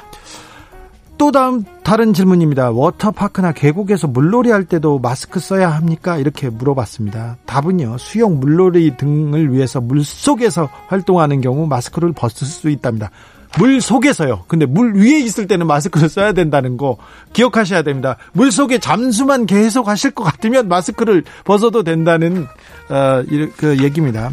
[1.17, 2.71] 또 다음 다른 질문입니다.
[2.71, 6.19] 워터파크나 계곡에서 물놀이 할 때도 마스크 써야 합니까?
[6.19, 7.37] 이렇게 물어봤습니다.
[7.47, 7.99] 답은요.
[7.99, 13.11] 수영, 물놀이 등을 위해서 물 속에서 활동하는 경우 마스크를 벗을 수 있답니다.
[13.59, 14.45] 물 속에서요.
[14.49, 16.97] 근데 물 위에 있을 때는 마스크를 써야 된다는 거
[17.33, 18.17] 기억하셔야 됩니다.
[18.33, 22.47] 물 속에 잠수만 계속 하실 것 같으면 마스크를 벗어도 된다는
[22.89, 23.23] 어,
[23.57, 24.31] 그 얘기입니다.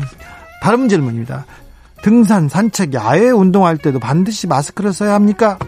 [0.64, 1.46] 다른 질문입니다.
[2.02, 5.60] 등산, 산책, 야외 운동할 때도 반드시 마스크를 써야 합니까?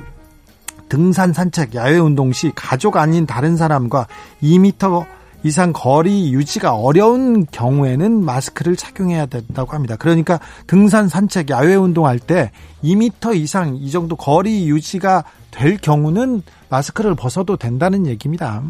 [0.94, 4.06] 등산, 산책, 야외 운동 시 가족 아닌 다른 사람과
[4.44, 5.04] 2m
[5.42, 9.96] 이상 거리 유지가 어려운 경우에는 마스크를 착용해야 된다고 합니다.
[9.98, 12.52] 그러니까 등산, 산책, 야외 운동할 때
[12.84, 18.62] 2m 이상 이 정도 거리 유지가 될 경우는 마스크를 벗어도 된다는 얘기입니다.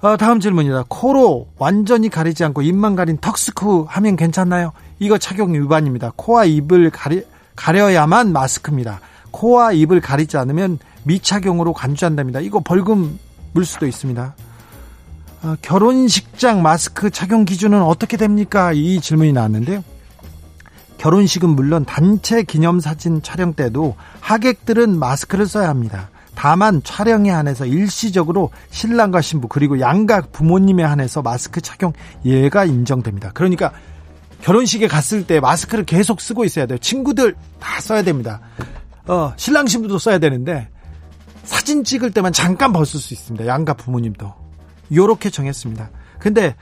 [0.00, 0.86] 어, 다음 질문이다.
[0.88, 4.72] 코로 완전히 가리지 않고 입만 가린 턱스크 하면 괜찮나요?
[4.98, 6.10] 이거 착용 위반입니다.
[6.16, 7.22] 코와 입을 가리,
[7.54, 8.98] 가려야만 마스크입니다.
[9.30, 12.40] 코와 입을 가리지 않으면 미착용으로 간주한답니다.
[12.40, 13.18] 이거 벌금
[13.52, 14.34] 물 수도 있습니다.
[15.42, 18.72] 어, 결혼식장 마스크 착용 기준은 어떻게 됩니까?
[18.72, 19.84] 이 질문이 나왔는데요.
[20.98, 26.10] 결혼식은 물론 단체 기념사진 촬영 때도 하객들은 마스크를 써야 합니다.
[26.34, 31.92] 다만 촬영에 한해서 일시적으로 신랑과 신부 그리고 양각 부모님에 한해서 마스크 착용
[32.24, 33.30] 예가 인정됩니다.
[33.32, 33.72] 그러니까
[34.42, 36.78] 결혼식에 갔을 때 마스크를 계속 쓰고 있어야 돼요.
[36.78, 38.40] 친구들 다 써야 됩니다.
[39.08, 40.68] 어, 신랑 신부도 써야 되는데
[41.44, 43.46] 사진 찍을 때만 잠깐 벗을 수 있습니다.
[43.46, 44.32] 양가 부모님도.
[44.94, 45.90] 요렇게 정했습니다.
[46.18, 46.54] 근데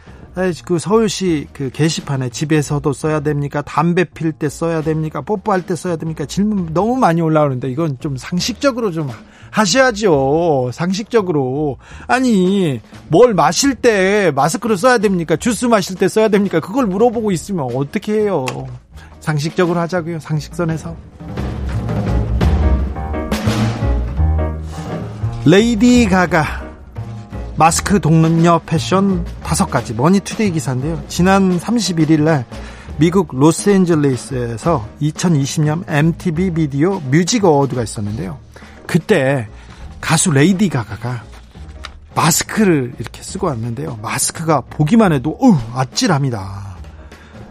[0.64, 3.62] 그 서울시 그 게시판에 집에서도 써야 됩니까?
[3.62, 5.22] 담배 필 때 써야 됩니까?
[5.22, 6.26] 뽀뽀할 때 써야 됩니까?
[6.26, 9.10] 질문 너무 많이 올라오는데 이건 좀 상식적으로 좀
[9.50, 10.70] 하셔야죠.
[10.72, 11.78] 상식적으로.
[12.06, 15.36] 아니, 뭘 마실 때 마스크를 써야 됩니까?
[15.36, 16.60] 주스 마실 때 써야 됩니까?
[16.60, 18.44] 그걸 물어보고 있으면 어떻게 해요?
[19.20, 20.20] 상식적으로 하자고요.
[20.20, 21.15] 상식선에서.
[25.48, 26.44] 레이디 가가
[27.56, 31.00] 마스크 동료 패션 다섯 가지 머니투데이 기사인데요.
[31.06, 32.44] 지난 31일 날
[32.96, 38.38] 미국 로스앤젤레스에서 2020년 MTV 비디오 뮤직 어워드가 있었는데요.
[38.88, 39.46] 그때
[40.00, 41.22] 가수 레이디 가가가
[42.16, 44.00] 마스크를 이렇게 쓰고 왔는데요.
[44.02, 46.74] 마스크가 보기만 해도 어 아찔합니다.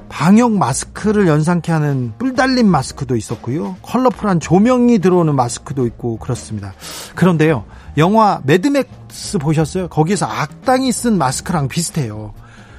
[0.09, 3.75] 방역 마스크를 연상케 하는 뿔 달린 마스크도 있었고요.
[3.81, 6.73] 컬러풀한 조명이 들어오는 마스크도 있고 그렇습니다.
[7.15, 7.65] 그런데요.
[7.97, 9.87] 영화 매드맥스 보셨어요?
[9.87, 12.33] 거기서 악당이 쓴 마스크랑 비슷해요.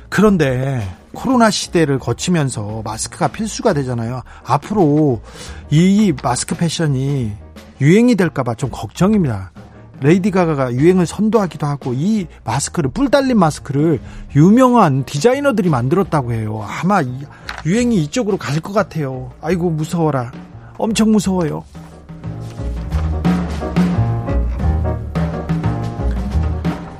[0.09, 4.23] 그런데 코로나 시대를 거치면서 마스크가 필수가 되잖아요.
[4.45, 5.23] 앞으로
[5.71, 7.33] 이 마스크 패션이
[7.81, 9.53] 유행이 될까봐 좀 걱정입니다.
[10.01, 13.99] 레이디 가가가 유행을 선도하기도 하고 이 마스크를 뿔 달린 마스크를
[14.37, 16.67] 유명한 디자이너들이 만들었다고 해요.
[16.69, 17.03] 아마
[17.65, 19.33] 유행이 이쪽으로 갈 것 같아요.
[19.41, 20.33] 아이고 무서워라.
[20.77, 21.65] 엄청 무서워요.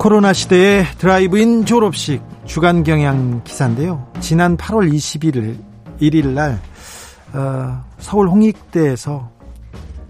[0.07, 4.09] 코로나 시대의 드라이브인 졸업식 주간 경향 기사인데요.
[4.21, 5.59] 지난 8월 21일
[5.99, 6.61] 1일 날
[7.33, 9.29] 어, 서울 홍익대에서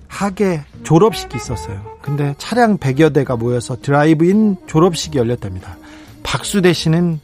[0.07, 1.81] 학예 졸업식이 있었어요.
[2.03, 5.75] 근데 차량 100여 대가 모여서 드라이브인 졸업식이 열렸답니다.
[6.21, 7.19] 박수 대신은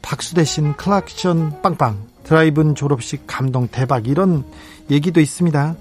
[0.00, 4.44] 박수 대신 클락션 빵빵 드라이브인 졸업식 감동 대박 이런
[4.92, 5.74] 얘기도 있습니다.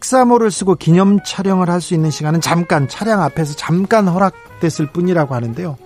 [0.00, 5.76] 학사모를 쓰고 기념 촬영을 할 수 있는 시간은 잠깐 차량 앞에서 잠깐 허락됐을 뿐이라고 하는데요.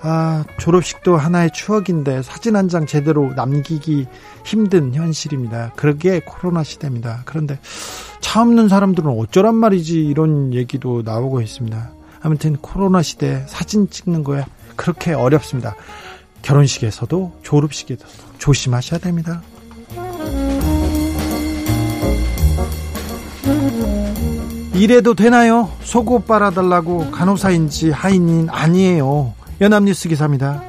[0.00, 4.06] 아, 졸업식도 하나의 추억인데 사진 한 장 제대로 남기기
[4.44, 5.72] 힘든 현실입니다.
[5.76, 7.22] 그러게 코로나 시대입니다.
[7.24, 7.58] 그런데
[8.20, 11.90] 차 없는 사람들은 어쩌란 말이지 이런 얘기도 나오고 있습니다.
[12.22, 14.46] 아무튼 코로나 시대 사진 찍는 거야
[14.76, 15.74] 그렇게 어렵습니다.
[16.42, 19.42] 결혼식에서도 졸업식에서도 조심하셔야 됩니다.
[24.78, 25.68] 이래도 되나요?
[25.82, 29.34] 속옷 빨아달라고 간호사인지 하인인 아니에요.
[29.60, 30.62] 연합뉴스 기사입니다.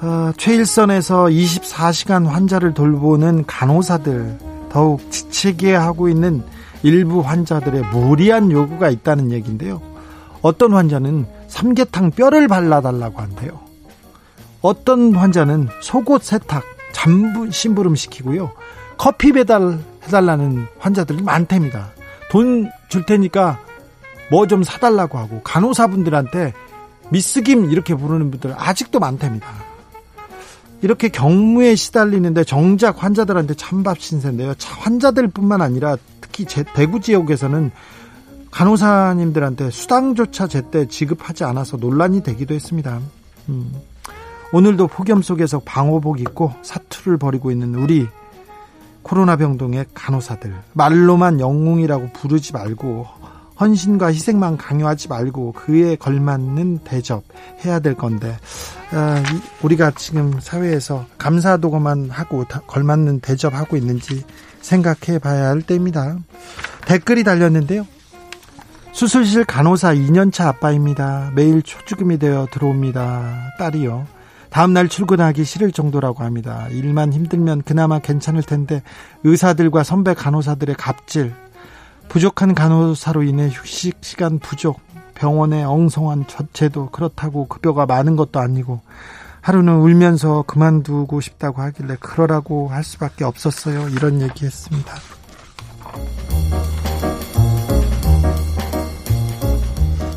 [0.00, 4.38] 어, 최일선에서 24시간 환자를 돌보는 간호사들
[4.70, 6.44] 더욱 지치게 하고 있는
[6.84, 9.82] 일부 환자들의 무리한 요구가 있다는 얘기인데요.
[10.40, 13.58] 어떤 환자는 삼계탕 뼈를 발라달라고 한대요.
[14.60, 18.52] 어떤 환자는 속옷 세탁, 잠부 심부름 시키고요.
[18.96, 21.90] 커피 배달 해달라는 환자들이 많답니다.
[22.30, 23.58] 돈 줄 테니까
[24.30, 26.52] 뭐 좀 사달라고 하고 간호사분들한테
[27.10, 29.46] 미스김 이렇게 부르는 분들 아직도 많답니다.
[30.82, 34.54] 이렇게 경무에 시달리는데 정작 환자들한테 찬밥 신세인데요.
[34.58, 37.70] 환자들뿐만 아니라 특히 제, 대구 지역에서는
[38.50, 43.00] 간호사님들한테 수당조차 제때 지급하지 않아서 논란이 되기도 했습니다.
[43.48, 43.72] 음.
[44.52, 48.06] 오늘도 폭염 속에서 방호복 입고 사투를 벌이고 있는 우리
[49.02, 53.06] 코로나 병동의 간호사들 말로만 영웅이라고 부르지 말고
[53.60, 57.22] 헌신과 희생만 강요하지 말고 그에 걸맞는 대접
[57.64, 58.36] 해야 될 건데
[58.92, 59.22] 아,
[59.62, 64.24] 우리가 지금 사회에서 감사도만 하고 걸맞는 대접하고 있는지
[64.60, 66.16] 생각해 봐야 할 때입니다.
[66.86, 67.86] 댓글이 달렸는데요.
[68.92, 71.32] 수술실 간호사 2년차 아빠입니다.
[71.34, 73.54] 매일 초주금이 되어 들어옵니다.
[73.58, 74.06] 딸이요.
[74.52, 76.68] 다음날 출근하기 싫을 정도라고 합니다.
[76.70, 78.82] 일만 힘들면 그나마 괜찮을 텐데
[79.24, 81.32] 의사들과 선배 간호사들의 갑질,
[82.10, 84.78] 부족한 간호사로 인해 휴식 시간 부족,
[85.14, 88.80] 병원의 엉성한 처체도 그렇다고 급여가 많은 것도 아니고
[89.40, 93.88] 하루는 울면서 그만두고 싶다고 하길래 그러라고 할 수밖에 없었어요.
[93.88, 94.92] 이런 얘기 했습니다.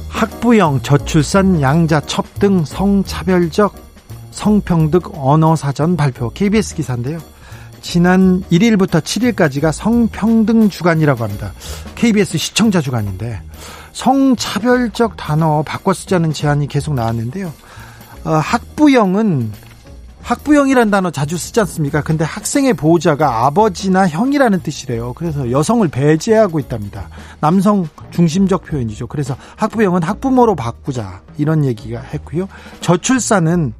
[0.10, 3.85] 학부형, 저출산, 양자, 첩등 성차별적
[4.36, 7.20] 성평등 언어사전 발표 KBS 기사인데요.
[7.82, 11.54] 지난 1일부터 7일까지가 성평등 주간이라고 합니다.
[11.96, 13.42] KBS 시청자 주간인데
[13.94, 17.54] 성차별적 단어 바꿔 쓰자는 제안이 계속 나왔는데요.
[18.26, 19.52] 어, 학부형은
[20.22, 22.02] 학부형이라는 단어 자주 쓰지 않습니까?
[22.02, 25.14] 근데 학생의 보호자가 아버지나 형이라는 뜻이래요.
[25.14, 27.08] 그래서 여성을 배제하고 있답니다.
[27.40, 29.08] 남성 중심적 표현이죠.
[29.08, 32.50] 그래서 학부형은 학부모로 바꾸자 이런 얘기가 했고요.
[32.82, 33.74] 저출산은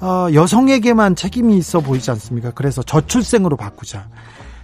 [0.00, 2.52] 어, 여성에게만 책임이 있어 보이지 않습니까?
[2.52, 4.08] 그래서 저출생으로 바꾸자.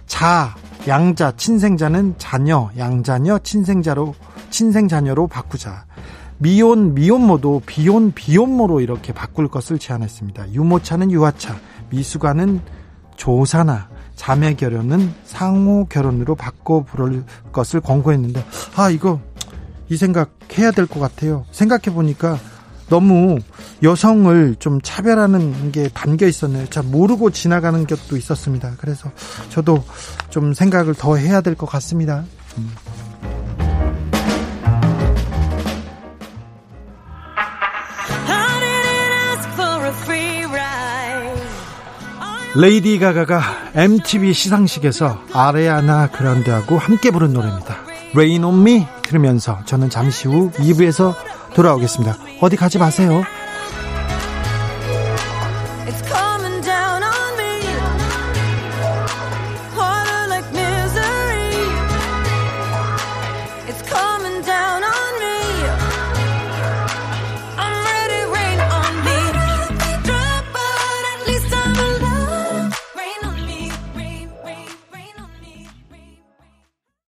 [0.07, 0.55] 자,
[0.87, 4.15] 양자, 친생자는 자녀, 양자녀, 친생자로,
[4.49, 5.85] 친생자녀로 바꾸자.
[6.39, 10.53] 미혼, 미혼모도 비혼, 비혼모로 이렇게 바꿀 것을 제안했습니다.
[10.53, 11.55] 유모차는 유아차,
[11.89, 12.61] 미수가는
[13.15, 18.43] 조사나, 자매 결혼은 상호 결혼으로 바꿔 부를 것을 권고했는데,
[18.75, 19.19] 아, 이거,
[19.89, 21.45] 이 생각 해야 될 것 같아요.
[21.51, 22.37] 생각해 보니까
[22.89, 23.37] 너무
[23.83, 26.67] 여성을 좀 차별하는 게 담겨 있었네요.
[26.69, 28.73] 참 모르고 지나가는 것도 있었습니다.
[28.79, 29.11] 그래서
[29.49, 29.83] 저도
[30.29, 32.23] 좀 생각을 더 해야 될 것 같습니다.
[32.57, 32.71] 음.
[42.55, 43.41] 레이디 가가가
[43.75, 47.75] MTV 시상식에서 아레아나 그란데하고 함께 부른 노래입니다.
[48.13, 51.13] Rain on Me 들으면서 저는 잠시 후 2부에서
[51.53, 52.17] 돌아오겠습니다.
[52.41, 53.23] 어디 가지 마세요.